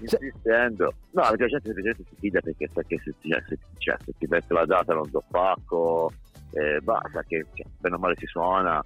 insistendo. 0.00 0.94
No, 1.12 1.22
perché 1.22 1.42
la 1.42 1.48
gente 1.48 1.64
semplicemente 1.72 2.04
si 2.10 2.16
fida 2.20 2.40
perché 2.40 2.68
sa 2.74 2.82
che 2.82 3.00
se, 3.02 3.14
ti- 3.18 3.30
cioè, 3.30 3.42
se, 3.48 3.58
cioè, 3.78 3.96
se 4.04 4.12
ti 4.18 4.26
mette 4.28 4.52
la 4.52 4.66
data 4.66 4.92
non 4.92 5.10
do 5.10 5.24
pacco, 5.30 6.12
eh, 6.52 6.78
basta 6.82 7.22
che 7.22 7.46
cioè, 7.54 7.66
bene 7.80 7.94
o 7.94 7.98
male 7.98 8.14
si 8.18 8.26
suona, 8.26 8.84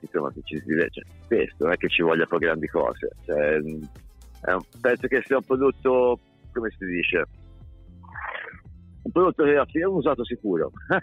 insomma, 0.00 0.30
ci 0.44 0.58
si 0.58 0.74
vede. 0.74 0.90
Cioè, 0.90 1.04
questo 1.26 1.64
non 1.64 1.72
è 1.72 1.76
che 1.78 1.88
ci 1.88 2.02
voglia 2.02 2.26
poi 2.26 2.38
grandi 2.40 2.66
cose. 2.66 3.12
Cioè, 3.24 3.36
è 3.38 4.52
un- 4.52 4.62
penso 4.78 5.06
che 5.06 5.22
sia 5.24 5.36
un 5.38 5.44
prodotto, 5.44 6.18
come 6.52 6.68
si 6.76 6.84
dice, 6.84 7.24
prodotto 9.12 9.44
che 9.44 9.80
è 9.80 9.84
un 9.84 9.96
usato 9.96 10.24
sicuro. 10.24 10.72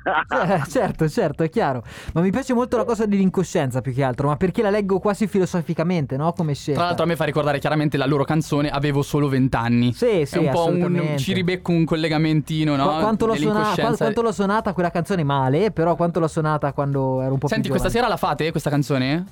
Eh, 0.50 0.64
certo, 0.70 1.08
certo, 1.08 1.44
è 1.44 1.50
chiaro. 1.50 1.84
Ma 2.14 2.22
mi 2.22 2.32
piace 2.32 2.54
molto 2.54 2.78
la 2.78 2.84
cosa 2.84 3.06
dell'incoscienza 3.06 3.82
più 3.82 3.94
che 3.94 4.04
altro, 4.04 4.28
ma 4.28 4.38
perché 4.38 4.62
la 4.62 4.70
leggo 4.70 5.00
quasi 5.00 5.28
filosoficamente, 5.28 6.18
no? 6.18 6.34
Come 6.34 6.54
scelta. 6.54 6.80
Tra 6.80 6.88
l'altro 6.90 7.06
a 7.06 7.08
me 7.08 7.16
fa 7.16 7.24
ricordare 7.26 7.60
chiaramente 7.60 7.98
la 7.98 8.06
loro 8.06 8.24
canzone 8.24 8.70
Avevo 8.70 9.02
solo 9.02 9.28
20 9.28 9.56
anni. 9.56 9.94
Sì, 9.94 10.26
sì, 10.26 10.38
è 10.38 10.40
un 10.40 10.50
po' 10.52 10.66
un, 10.68 11.16
ci 11.18 11.34
ribecco 11.34 11.72
un 11.72 11.86
collegamentino, 11.86 12.76
no? 12.76 12.88
Qu- 12.88 13.00
quanto, 13.00 13.26
l'ho 13.26 13.36
suona- 13.36 13.52
Dell'incoscienza. 13.52 13.88
qua- 13.90 13.98
quanto 13.98 14.22
l'ho 14.22 14.32
suonata 14.32 14.74
quella 14.74 14.92
canzone 14.92 15.24
male, 15.24 15.72
però 15.72 15.96
quanto 15.96 16.20
l'ho 16.20 16.28
suonata 16.28 16.74
quando 16.74 17.22
ero 17.22 17.34
un 17.34 17.40
po' 17.40 17.48
Senti, 17.48 17.70
più 17.70 17.72
questa 17.72 17.90
giovane. 17.90 18.08
sera 18.08 18.08
la 18.08 18.18
fate 18.18 18.52
questa 18.52 18.70
canzone? 18.70 19.26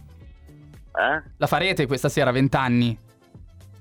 Eh? 0.98 1.24
La 1.38 1.48
farete 1.48 1.86
questa 1.88 2.10
sera, 2.10 2.32
20 2.32 2.56
anni? 2.58 2.98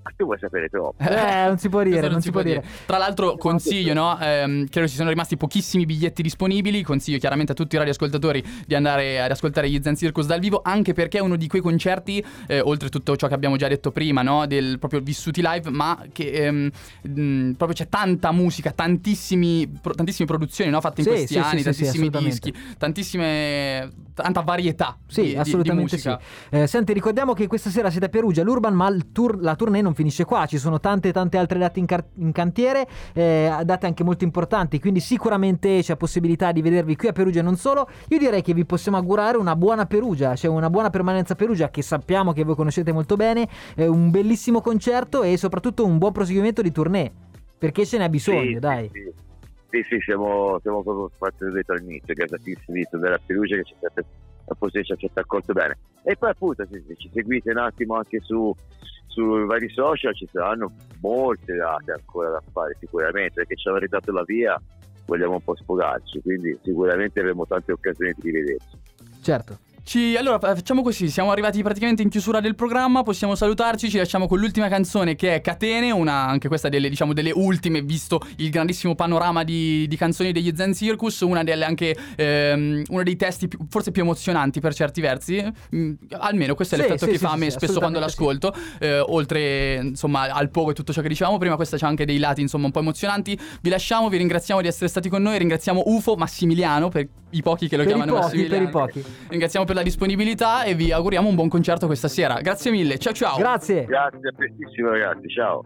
Ma 0.06 0.12
tu 0.14 0.24
vuoi 0.24 0.38
sapere 0.38 0.68
troppo? 0.68 1.02
Eh, 1.02 1.46
non 1.48 1.58
si 1.58 1.68
può 1.68 1.82
dire, 1.82 1.96
Questo 1.96 2.12
non 2.12 2.20
si 2.22 2.30
può 2.30 2.42
dire. 2.42 2.62
Tra 2.86 2.96
l'altro 2.96 3.36
consiglio, 3.36 3.92
no? 3.92 4.16
Ehm, 4.20 4.68
credo 4.68 4.86
ci 4.86 4.94
siano 4.94 5.10
rimasti 5.10 5.36
pochissimi 5.36 5.84
biglietti 5.84 6.22
disponibili. 6.22 6.84
Consiglio 6.84 7.18
chiaramente 7.18 7.50
a 7.50 7.54
tutti 7.56 7.74
i 7.74 7.78
radioascoltatori 7.78 8.44
di 8.68 8.76
andare 8.76 9.20
ad 9.20 9.32
ascoltare 9.32 9.68
gli 9.68 9.80
Zen 9.82 9.96
Circus 9.96 10.26
dal 10.26 10.38
vivo, 10.38 10.60
anche 10.62 10.92
perché 10.92 11.18
è 11.18 11.20
uno 11.20 11.34
di 11.34 11.48
quei 11.48 11.60
concerti, 11.60 12.24
eh, 12.46 12.60
oltre 12.60 12.88
tutto 12.88 13.16
ciò 13.16 13.26
che 13.26 13.34
abbiamo 13.34 13.56
già 13.56 13.66
detto 13.66 13.90
prima, 13.90 14.22
no? 14.22 14.46
Del 14.46 14.78
proprio 14.78 15.00
vissuti 15.00 15.42
live, 15.44 15.70
ma 15.70 16.00
che 16.12 16.30
ehm, 16.30 16.70
mh, 17.02 17.50
proprio 17.56 17.76
c'è 17.76 17.88
tanta 17.88 18.30
musica, 18.30 18.70
tantissimi, 18.70 19.66
pro- 19.66 19.94
tantissime 19.94 20.28
produzioni, 20.28 20.70
no? 20.70 20.80
Fatte 20.80 21.00
in 21.00 21.06
Sì, 21.08 21.12
questi 21.12 21.32
sì, 21.34 21.38
anni, 21.40 21.58
sì, 21.58 21.64
tantissimi 21.64 21.88
assolutamente. 22.06 22.50
dischi, 22.52 22.76
tantissime. 22.78 23.90
tanta 24.16 24.40
varietà. 24.40 24.96
Sì, 25.06 25.20
di- 25.20 25.26
di- 25.26 25.32
di 25.34 25.38
assolutamente 25.40 25.98
sì. 25.98 26.08
musica. 26.08 26.24
Eh, 26.50 26.66
senti, 26.66 26.92
ricordiamo 26.92 27.32
che 27.34 27.46
questa 27.48 27.68
sera 27.70 27.90
siete 27.90 28.06
a 28.06 28.08
Perugia, 28.08 28.42
l'Urban, 28.42 28.72
ma 28.72 28.88
il 28.88 29.12
tour- 29.12 29.38
la 29.42 29.54
tournée 29.56 29.82
non 29.82 29.94
finisce 29.96 30.24
qua. 30.24 30.46
Ci 30.46 30.58
sono 30.58 30.78
tante, 30.78 31.10
tante 31.12 31.38
altre 31.38 31.58
date 31.58 31.80
in, 31.80 31.86
car- 31.86 32.04
in 32.18 32.30
cantiere, 32.30 32.86
eh, 33.14 33.50
date 33.64 33.86
anche 33.86 34.04
molto 34.04 34.22
importanti. 34.22 34.78
Quindi, 34.78 35.00
sicuramente 35.00 35.80
c'è 35.80 35.96
possibilità 35.96 36.52
di 36.52 36.62
vedervi 36.62 36.94
qui 36.94 37.08
a 37.08 37.12
Perugia 37.12 37.40
e 37.40 37.42
non 37.42 37.56
solo. 37.56 37.88
Io 38.08 38.18
direi 38.18 38.42
che 38.42 38.54
vi 38.54 38.64
possiamo 38.64 38.98
augurare 38.98 39.36
una 39.38 39.56
buona 39.56 39.86
Perugia, 39.86 40.36
cioè 40.36 40.50
una 40.50 40.70
buona 40.70 40.90
permanenza 40.90 41.32
a 41.32 41.36
Perugia, 41.36 41.70
che 41.70 41.82
sappiamo 41.82 42.32
che 42.32 42.44
voi 42.44 42.54
conoscete 42.54 42.92
molto 42.92 43.16
bene. 43.16 43.48
eh, 43.74 43.86
un 43.86 44.10
bellissimo 44.10 44.60
concerto 44.60 45.22
e 45.22 45.36
soprattutto 45.36 45.84
un 45.84 45.98
buon 45.98 46.12
proseguimento 46.12 46.62
di 46.62 46.70
tournée. 46.70 47.10
Perché 47.58 47.86
ce 47.86 47.98
n'è 47.98 48.08
bisogno, 48.08 48.42
Sì, 48.42 48.58
dai. 48.58 48.90
Sì, 48.92 49.00
sì. 49.00 49.24
Sì, 49.68 49.82
sì, 49.88 49.98
siamo, 50.00 50.58
siamo 50.62 50.82
proprio 50.82 51.10
fatti 51.18 51.44
detto 51.50 51.72
all'inizio, 51.72 52.14
gasatissimi 52.14 52.78
di 52.78 52.86
tornare 52.88 53.14
a 53.14 53.20
Perugia 53.24 53.56
che 53.56 53.64
ci 53.64 53.74
ha 53.82 54.54
forse 54.54 54.84
ci 54.84 54.92
ha 54.92 54.96
accolto 55.20 55.52
bene. 55.52 55.76
E 56.04 56.16
poi 56.16 56.30
appunto 56.30 56.64
se, 56.70 56.82
se 56.86 56.94
ci 56.96 57.10
seguite 57.12 57.50
un 57.50 57.58
attimo 57.58 57.96
anche 57.96 58.20
su 58.22 58.54
sui 59.16 59.46
vari 59.46 59.70
social 59.70 60.14
ci 60.14 60.28
saranno 60.30 60.70
molte 61.00 61.54
date 61.54 61.92
ancora 61.92 62.28
da 62.28 62.42
fare 62.52 62.76
sicuramente 62.78 63.32
perché 63.34 63.56
ci 63.56 63.68
avete 63.68 63.86
dato 63.88 64.12
la 64.12 64.22
via 64.24 64.60
vogliamo 65.06 65.34
un 65.34 65.42
po' 65.42 65.56
sfogarci 65.56 66.20
quindi 66.20 66.58
sicuramente 66.62 67.20
avremo 67.20 67.46
tante 67.46 67.72
occasioni 67.72 68.12
di 68.18 68.30
rivederci 68.30 68.84
Certo. 69.26 69.58
Ci- 69.88 70.16
allora 70.16 70.40
fa- 70.40 70.52
facciamo 70.56 70.82
così, 70.82 71.08
siamo 71.08 71.30
arrivati 71.30 71.62
praticamente 71.62 72.02
in 72.02 72.08
chiusura 72.08 72.40
del 72.40 72.56
programma, 72.56 73.04
possiamo 73.04 73.36
salutarci, 73.36 73.88
ci 73.88 73.98
lasciamo 73.98 74.26
con 74.26 74.40
l'ultima 74.40 74.66
canzone 74.66 75.14
che 75.14 75.36
è 75.36 75.40
Catene, 75.40 75.92
una, 75.92 76.26
anche 76.26 76.48
questa 76.48 76.68
delle, 76.68 76.88
diciamo, 76.88 77.12
delle 77.12 77.30
ultime, 77.32 77.82
visto 77.82 78.20
il 78.38 78.50
grandissimo 78.50 78.96
panorama 78.96 79.44
di, 79.44 79.86
di 79.86 79.96
canzoni 79.96 80.32
degli 80.32 80.52
Zen 80.56 80.74
Circus, 80.74 81.20
una 81.20 81.44
delle 81.44 81.64
anche, 81.64 81.96
ehm, 82.16 82.82
uno 82.88 83.02
dei 83.04 83.14
testi 83.14 83.46
più- 83.46 83.60
forse 83.68 83.92
più 83.92 84.02
emozionanti 84.02 84.58
per 84.58 84.74
certi 84.74 85.00
versi, 85.00 85.40
Mm, 85.72 85.92
almeno 86.18 86.54
questo 86.56 86.74
è 86.74 86.78
Sì, 86.78 86.82
l'effetto 86.84 87.04
sì, 87.04 87.10
che 87.12 87.18
sì, 87.18 87.24
fa 87.24 87.30
a 87.32 87.36
me 87.36 87.50
spesso 87.50 87.78
quando 87.78 88.00
l'ascolto, 88.00 88.52
eh, 88.80 88.98
oltre 88.98 89.74
insomma 89.82 90.22
al 90.32 90.50
poco 90.50 90.70
e 90.70 90.74
tutto 90.74 90.92
ciò 90.92 91.00
che 91.00 91.08
dicevamo 91.08 91.38
prima, 91.38 91.54
questa 91.54 91.76
c'ha 91.78 91.86
anche 91.86 92.04
dei 92.04 92.18
lati 92.18 92.40
insomma 92.40 92.66
un 92.66 92.72
po' 92.72 92.80
emozionanti, 92.80 93.38
vi 93.60 93.70
lasciamo, 93.70 94.08
vi 94.08 94.16
ringraziamo 94.16 94.60
di 94.60 94.66
essere 94.66 94.88
stati 94.88 95.08
con 95.08 95.22
noi, 95.22 95.38
ringraziamo 95.38 95.82
UFO 95.86 96.16
Massimiliano 96.16 96.88
per 96.88 97.06
i 97.30 97.42
pochi 97.42 97.68
che 97.68 97.76
lo 97.76 97.82
Per 97.84 97.92
chiamano 97.92 98.12
pochi, 98.20 98.46
per 98.46 98.60
Massimiliano. 98.60 98.68
i 98.68 98.70
pochi. 98.70 99.04
Ringraziamo 99.28 99.66
per 99.66 99.74
la 99.76 99.82
disponibilità 99.82 100.64
e 100.64 100.74
vi 100.74 100.90
auguriamo 100.90 101.28
un 101.28 101.34
buon 101.34 101.48
concerto 101.48 101.86
questa 101.86 102.08
sera. 102.08 102.40
Grazie 102.40 102.70
mille, 102.70 102.98
ciao 102.98 103.12
ciao. 103.12 103.36
Grazie. 103.36 103.84
Grazie, 103.84 104.28
a 104.28 104.32
prestissimo 104.34 104.88
ragazzi, 104.88 105.28
ciao. 105.28 105.62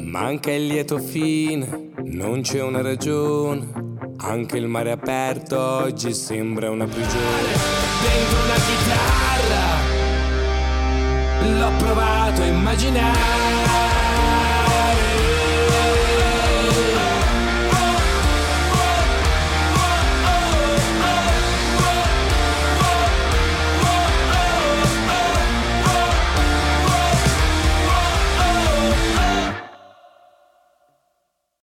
Manca 0.00 0.50
il 0.50 0.66
lieto 0.66 0.98
fine, 0.98 1.92
non 2.02 2.42
c'è 2.42 2.60
una 2.62 2.82
ragione. 2.82 3.92
Anche 4.16 4.58
il 4.58 4.66
mare 4.66 4.90
aperto 4.90 5.58
oggi 5.58 6.12
sembra 6.12 6.70
una 6.70 6.86
prigione. 6.86 7.52
Dentro 8.02 8.38
una 8.44 8.58
chitarra, 11.48 11.68
l'ho 11.70 11.76
provato 11.78 12.42
a 12.42 12.46
immaginare. 12.46 14.03